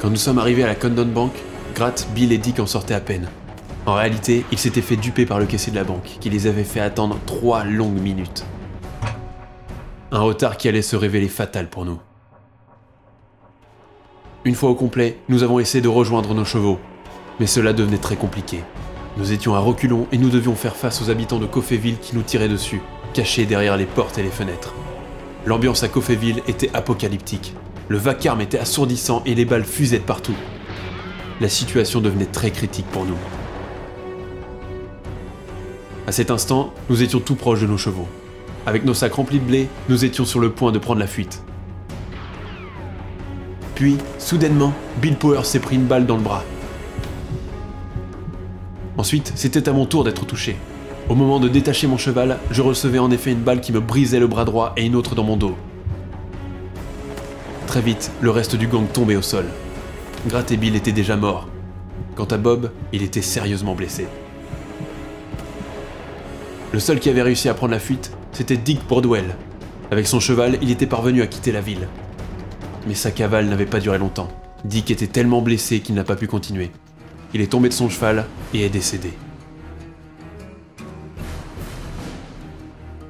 Quand 0.00 0.08
nous 0.08 0.16
sommes 0.16 0.38
arrivés 0.38 0.64
à 0.64 0.68
la 0.68 0.74
Condon 0.74 1.04
Bank, 1.04 1.32
Gratt, 1.74 2.08
Bill 2.14 2.32
et 2.32 2.38
Dick 2.38 2.60
en 2.60 2.66
sortaient 2.66 2.94
à 2.94 3.00
peine. 3.00 3.28
En 3.90 3.94
réalité, 3.94 4.44
ils 4.52 4.58
s'étaient 4.58 4.82
fait 4.82 4.94
duper 4.94 5.26
par 5.26 5.40
le 5.40 5.46
caissier 5.46 5.72
de 5.72 5.76
la 5.76 5.82
banque, 5.82 6.18
qui 6.20 6.30
les 6.30 6.46
avait 6.46 6.62
fait 6.62 6.78
attendre 6.78 7.18
trois 7.26 7.64
longues 7.64 8.00
minutes. 8.00 8.44
Un 10.12 10.20
retard 10.20 10.58
qui 10.58 10.68
allait 10.68 10.80
se 10.80 10.94
révéler 10.94 11.26
fatal 11.26 11.68
pour 11.68 11.84
nous. 11.84 11.98
Une 14.44 14.54
fois 14.54 14.70
au 14.70 14.76
complet, 14.76 15.18
nous 15.28 15.42
avons 15.42 15.58
essayé 15.58 15.82
de 15.82 15.88
rejoindre 15.88 16.34
nos 16.34 16.44
chevaux, 16.44 16.78
mais 17.40 17.48
cela 17.48 17.72
devenait 17.72 17.98
très 17.98 18.14
compliqué. 18.14 18.62
Nous 19.16 19.32
étions 19.32 19.56
à 19.56 19.58
reculons 19.58 20.06
et 20.12 20.18
nous 20.18 20.30
devions 20.30 20.54
faire 20.54 20.76
face 20.76 21.02
aux 21.02 21.10
habitants 21.10 21.40
de 21.40 21.46
Coffeyville 21.46 21.98
qui 21.98 22.14
nous 22.14 22.22
tiraient 22.22 22.48
dessus, 22.48 22.82
cachés 23.12 23.44
derrière 23.44 23.76
les 23.76 23.86
portes 23.86 24.18
et 24.18 24.22
les 24.22 24.30
fenêtres. 24.30 24.72
L'ambiance 25.46 25.82
à 25.82 25.88
Coffeyville 25.88 26.44
était 26.46 26.70
apocalyptique. 26.74 27.56
Le 27.88 27.98
vacarme 27.98 28.40
était 28.40 28.60
assourdissant 28.60 29.24
et 29.26 29.34
les 29.34 29.46
balles 29.46 29.64
fusaient 29.64 29.98
de 29.98 30.04
partout. 30.04 30.36
La 31.40 31.48
situation 31.48 32.00
devenait 32.00 32.26
très 32.26 32.52
critique 32.52 32.86
pour 32.86 33.04
nous. 33.04 33.18
À 36.10 36.12
cet 36.12 36.32
instant, 36.32 36.74
nous 36.88 37.04
étions 37.04 37.20
tout 37.20 37.36
proches 37.36 37.60
de 37.60 37.68
nos 37.68 37.78
chevaux. 37.78 38.08
Avec 38.66 38.84
nos 38.84 38.94
sacs 38.94 39.12
remplis 39.12 39.38
de 39.38 39.44
blé, 39.44 39.68
nous 39.88 40.04
étions 40.04 40.24
sur 40.24 40.40
le 40.40 40.50
point 40.50 40.72
de 40.72 40.80
prendre 40.80 40.98
la 40.98 41.06
fuite. 41.06 41.44
Puis, 43.76 43.96
soudainement, 44.18 44.72
Bill 45.00 45.14
Power 45.14 45.44
s'est 45.44 45.60
pris 45.60 45.76
une 45.76 45.84
balle 45.84 46.06
dans 46.06 46.16
le 46.16 46.22
bras. 46.24 46.42
Ensuite, 48.98 49.30
c'était 49.36 49.68
à 49.68 49.72
mon 49.72 49.86
tour 49.86 50.02
d'être 50.02 50.26
touché. 50.26 50.56
Au 51.08 51.14
moment 51.14 51.38
de 51.38 51.46
détacher 51.46 51.86
mon 51.86 51.96
cheval, 51.96 52.40
je 52.50 52.60
recevais 52.60 52.98
en 52.98 53.12
effet 53.12 53.30
une 53.30 53.44
balle 53.44 53.60
qui 53.60 53.70
me 53.70 53.78
brisait 53.78 54.18
le 54.18 54.26
bras 54.26 54.44
droit 54.44 54.72
et 54.76 54.86
une 54.86 54.96
autre 54.96 55.14
dans 55.14 55.22
mon 55.22 55.36
dos. 55.36 55.54
Très 57.68 57.82
vite, 57.82 58.10
le 58.20 58.30
reste 58.30 58.56
du 58.56 58.66
gang 58.66 58.88
tombait 58.92 59.14
au 59.14 59.22
sol. 59.22 59.44
Gratt 60.26 60.50
et 60.50 60.56
Bill 60.56 60.74
étaient 60.74 60.90
déjà 60.90 61.16
morts. 61.16 61.46
Quant 62.16 62.24
à 62.24 62.36
Bob, 62.36 62.72
il 62.92 63.04
était 63.04 63.22
sérieusement 63.22 63.76
blessé. 63.76 64.08
Le 66.72 66.78
seul 66.78 67.00
qui 67.00 67.08
avait 67.08 67.22
réussi 67.22 67.48
à 67.48 67.54
prendre 67.54 67.72
la 67.72 67.80
fuite, 67.80 68.12
c'était 68.30 68.56
Dick 68.56 68.86
Broadwell. 68.86 69.34
Avec 69.90 70.06
son 70.06 70.20
cheval, 70.20 70.56
il 70.62 70.70
était 70.70 70.86
parvenu 70.86 71.20
à 71.20 71.26
quitter 71.26 71.50
la 71.50 71.60
ville. 71.60 71.88
Mais 72.86 72.94
sa 72.94 73.10
cavale 73.10 73.46
n'avait 73.46 73.66
pas 73.66 73.80
duré 73.80 73.98
longtemps. 73.98 74.28
Dick 74.64 74.90
était 74.92 75.08
tellement 75.08 75.42
blessé 75.42 75.80
qu'il 75.80 75.96
n'a 75.96 76.04
pas 76.04 76.14
pu 76.14 76.28
continuer. 76.28 76.70
Il 77.34 77.40
est 77.40 77.50
tombé 77.50 77.68
de 77.68 77.74
son 77.74 77.88
cheval 77.88 78.26
et 78.54 78.64
est 78.64 78.68
décédé. 78.68 79.12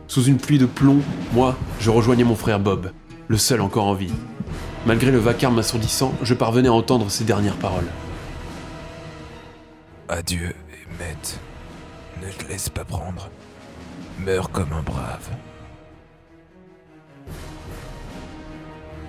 Sous 0.09 0.25
une 0.25 0.38
pluie 0.38 0.59
de 0.59 0.66
plomb, 0.66 1.01
moi, 1.35 1.57
je 1.81 1.90
rejoignais 1.90 2.25
mon 2.25 2.35
frère 2.37 2.61
Bob, 2.61 2.92
le 3.29 3.37
seul 3.37 3.61
encore 3.61 3.87
en 3.87 3.94
vie. 3.94 4.12
Malgré 4.87 5.11
le 5.11 5.18
vacarme 5.18 5.59
assourdissant, 5.59 6.14
je 6.23 6.33
parvenais 6.33 6.68
à 6.68 6.73
entendre 6.73 7.11
ses 7.11 7.25
dernières 7.25 7.57
paroles. 7.57 7.87
Adieu, 10.09 10.55
Emmett. 10.94 11.38
Ne 12.23 12.33
te 12.33 12.51
laisse 12.51 12.70
pas 12.70 12.85
prendre. 12.85 13.29
Meurs 14.24 14.50
comme 14.50 14.72
un 14.74 14.83
brave. 14.83 15.30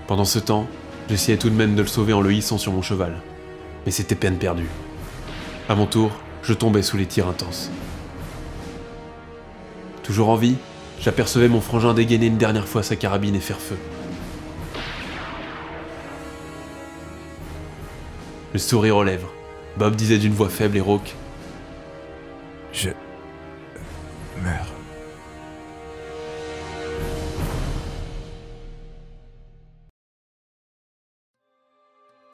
Pendant 0.07 0.23
ce 0.23 0.39
temps, 0.39 0.67
j'essayais 1.09 1.37
tout 1.37 1.49
de 1.49 1.55
même 1.55 1.75
de 1.75 1.81
le 1.81 1.87
sauver 1.87 2.13
en 2.13 2.21
le 2.21 2.31
hissant 2.31 2.57
sur 2.57 2.71
mon 2.71 2.81
cheval. 2.81 3.21
Mais 3.85 3.91
c'était 3.91 4.15
peine 4.15 4.37
perdue. 4.37 4.69
À 5.67 5.75
mon 5.75 5.85
tour, 5.85 6.11
je 6.43 6.53
tombais 6.53 6.81
sous 6.81 6.95
les 6.95 7.07
tirs 7.07 7.27
intenses. 7.27 7.71
Toujours 10.03 10.29
en 10.29 10.35
vie, 10.35 10.55
j'apercevais 10.99 11.49
mon 11.49 11.61
frangin 11.61 11.93
dégainer 11.93 12.27
une 12.27 12.37
dernière 12.37 12.67
fois 12.67 12.81
sa 12.81 12.95
carabine 12.95 13.35
et 13.35 13.41
faire 13.41 13.59
feu. 13.59 13.77
Le 18.53 18.59
sourire 18.59 18.95
aux 18.95 19.03
lèvres, 19.03 19.31
Bob 19.77 19.95
disait 19.95 20.19
d'une 20.19 20.33
voix 20.33 20.49
faible 20.49 20.77
et 20.77 20.81
rauque 20.81 21.15
Je... 22.71 22.89
meurs. 24.41 24.80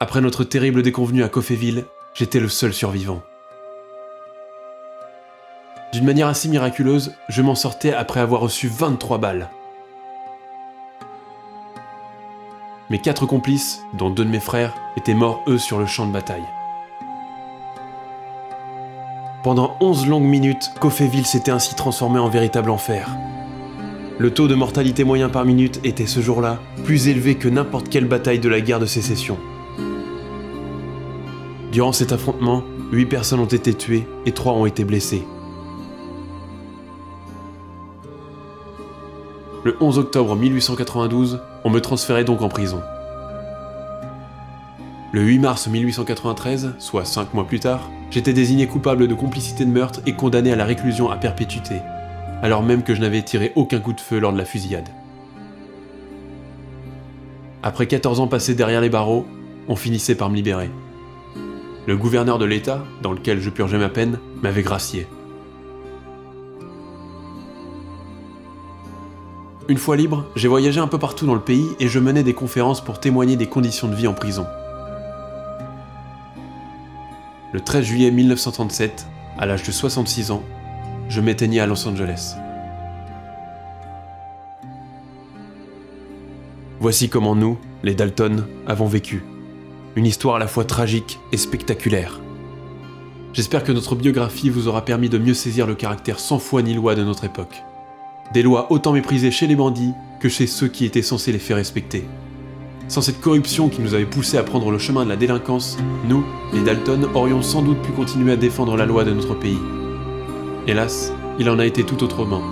Après 0.00 0.20
notre 0.20 0.44
terrible 0.44 0.82
déconvenue 0.82 1.24
à 1.24 1.28
Coffeyville, 1.28 1.84
j'étais 2.14 2.38
le 2.38 2.48
seul 2.48 2.72
survivant. 2.72 3.20
D'une 5.92 6.04
manière 6.04 6.28
assez 6.28 6.48
miraculeuse, 6.48 7.16
je 7.28 7.42
m'en 7.42 7.56
sortais 7.56 7.92
après 7.92 8.20
avoir 8.20 8.42
reçu 8.42 8.68
23 8.68 9.18
balles. 9.18 9.50
Mes 12.90 13.00
quatre 13.00 13.26
complices, 13.26 13.82
dont 13.92 14.08
deux 14.08 14.24
de 14.24 14.30
mes 14.30 14.38
frères, 14.38 14.72
étaient 14.96 15.14
morts 15.14 15.42
eux 15.48 15.58
sur 15.58 15.80
le 15.80 15.86
champ 15.86 16.06
de 16.06 16.12
bataille. 16.12 16.46
Pendant 19.42 19.76
11 19.80 20.06
longues 20.06 20.22
minutes, 20.22 20.70
Coffeyville 20.78 21.26
s'était 21.26 21.50
ainsi 21.50 21.74
transformé 21.74 22.20
en 22.20 22.28
véritable 22.28 22.70
enfer. 22.70 23.10
Le 24.18 24.32
taux 24.32 24.46
de 24.46 24.54
mortalité 24.54 25.02
moyen 25.02 25.28
par 25.28 25.44
minute 25.44 25.80
était 25.82 26.06
ce 26.06 26.20
jour-là 26.20 26.60
plus 26.84 27.08
élevé 27.08 27.34
que 27.34 27.48
n'importe 27.48 27.88
quelle 27.88 28.06
bataille 28.06 28.38
de 28.38 28.48
la 28.48 28.60
guerre 28.60 28.80
de 28.80 28.86
sécession. 28.86 29.38
Durant 31.78 31.92
cet 31.92 32.10
affrontement, 32.10 32.64
8 32.90 33.06
personnes 33.06 33.38
ont 33.38 33.44
été 33.44 33.72
tuées 33.72 34.04
et 34.26 34.32
3 34.32 34.52
ont 34.52 34.66
été 34.66 34.82
blessées. 34.82 35.24
Le 39.62 39.76
11 39.80 40.00
octobre 40.00 40.34
1892, 40.34 41.40
on 41.62 41.70
me 41.70 41.80
transférait 41.80 42.24
donc 42.24 42.42
en 42.42 42.48
prison. 42.48 42.80
Le 45.12 45.22
8 45.22 45.38
mars 45.38 45.68
1893, 45.68 46.74
soit 46.80 47.04
5 47.04 47.32
mois 47.32 47.46
plus 47.46 47.60
tard, 47.60 47.88
j'étais 48.10 48.32
désigné 48.32 48.66
coupable 48.66 49.06
de 49.06 49.14
complicité 49.14 49.64
de 49.64 49.70
meurtre 49.70 50.00
et 50.04 50.14
condamné 50.14 50.52
à 50.52 50.56
la 50.56 50.64
réclusion 50.64 51.08
à 51.12 51.16
perpétuité, 51.16 51.76
alors 52.42 52.64
même 52.64 52.82
que 52.82 52.96
je 52.96 53.00
n'avais 53.00 53.22
tiré 53.22 53.52
aucun 53.54 53.78
coup 53.78 53.92
de 53.92 54.00
feu 54.00 54.18
lors 54.18 54.32
de 54.32 54.38
la 54.38 54.44
fusillade. 54.44 54.88
Après 57.62 57.86
14 57.86 58.18
ans 58.18 58.26
passés 58.26 58.56
derrière 58.56 58.80
les 58.80 58.90
barreaux, 58.90 59.26
on 59.68 59.76
finissait 59.76 60.16
par 60.16 60.28
me 60.28 60.34
libérer. 60.34 60.70
Le 61.88 61.96
gouverneur 61.96 62.36
de 62.36 62.44
l'État, 62.44 62.84
dans 63.00 63.12
lequel 63.12 63.40
je 63.40 63.48
purgeais 63.48 63.78
ma 63.78 63.88
peine, 63.88 64.18
m'avait 64.42 64.60
gracié. 64.60 65.06
Une 69.68 69.78
fois 69.78 69.96
libre, 69.96 70.26
j'ai 70.36 70.48
voyagé 70.48 70.80
un 70.80 70.86
peu 70.86 70.98
partout 70.98 71.24
dans 71.24 71.32
le 71.32 71.40
pays 71.40 71.66
et 71.80 71.88
je 71.88 71.98
menais 71.98 72.22
des 72.22 72.34
conférences 72.34 72.84
pour 72.84 73.00
témoigner 73.00 73.36
des 73.36 73.46
conditions 73.46 73.88
de 73.88 73.94
vie 73.94 74.06
en 74.06 74.12
prison. 74.12 74.44
Le 77.54 77.60
13 77.62 77.86
juillet 77.86 78.10
1937, 78.10 79.06
à 79.38 79.46
l'âge 79.46 79.62
de 79.62 79.72
66 79.72 80.30
ans, 80.30 80.42
je 81.08 81.22
m'éteignis 81.22 81.58
à 81.58 81.66
Los 81.66 81.88
Angeles. 81.88 82.34
Voici 86.80 87.08
comment 87.08 87.34
nous, 87.34 87.56
les 87.82 87.94
Dalton, 87.94 88.44
avons 88.66 88.88
vécu. 88.88 89.22
Une 89.98 90.06
histoire 90.06 90.36
à 90.36 90.38
la 90.38 90.46
fois 90.46 90.64
tragique 90.64 91.18
et 91.32 91.36
spectaculaire. 91.36 92.20
J'espère 93.32 93.64
que 93.64 93.72
notre 93.72 93.96
biographie 93.96 94.48
vous 94.48 94.68
aura 94.68 94.84
permis 94.84 95.08
de 95.08 95.18
mieux 95.18 95.34
saisir 95.34 95.66
le 95.66 95.74
caractère 95.74 96.20
sans 96.20 96.38
foi 96.38 96.62
ni 96.62 96.72
loi 96.72 96.94
de 96.94 97.02
notre 97.02 97.24
époque. 97.24 97.64
Des 98.32 98.44
lois 98.44 98.70
autant 98.70 98.92
méprisées 98.92 99.32
chez 99.32 99.48
les 99.48 99.56
bandits 99.56 99.94
que 100.20 100.28
chez 100.28 100.46
ceux 100.46 100.68
qui 100.68 100.84
étaient 100.84 101.02
censés 101.02 101.32
les 101.32 101.40
faire 101.40 101.56
respecter. 101.56 102.04
Sans 102.86 103.00
cette 103.00 103.20
corruption 103.20 103.68
qui 103.68 103.80
nous 103.80 103.92
avait 103.92 104.06
poussés 104.06 104.38
à 104.38 104.44
prendre 104.44 104.70
le 104.70 104.78
chemin 104.78 105.02
de 105.02 105.08
la 105.08 105.16
délinquance, 105.16 105.76
nous, 106.06 106.24
les 106.52 106.62
Dalton, 106.62 107.08
aurions 107.14 107.42
sans 107.42 107.62
doute 107.62 107.82
pu 107.82 107.90
continuer 107.90 108.34
à 108.34 108.36
défendre 108.36 108.76
la 108.76 108.86
loi 108.86 109.02
de 109.02 109.12
notre 109.12 109.34
pays. 109.34 109.58
Hélas, 110.68 111.12
il 111.40 111.50
en 111.50 111.58
a 111.58 111.66
été 111.66 111.82
tout 111.82 112.04
autrement. 112.04 112.42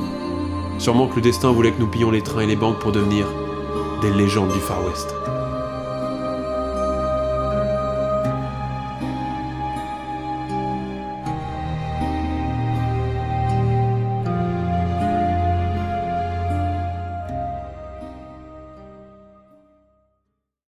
Sûrement 0.80 1.06
que 1.06 1.14
le 1.14 1.22
destin 1.22 1.52
voulait 1.52 1.70
que 1.70 1.78
nous 1.78 1.86
pillions 1.86 2.10
les 2.10 2.22
trains 2.22 2.40
et 2.40 2.48
les 2.48 2.56
banques 2.56 2.80
pour 2.80 2.90
devenir 2.90 3.28
des 4.02 4.10
légendes 4.10 4.52
du 4.52 4.58
Far 4.58 4.84
West. 4.84 5.14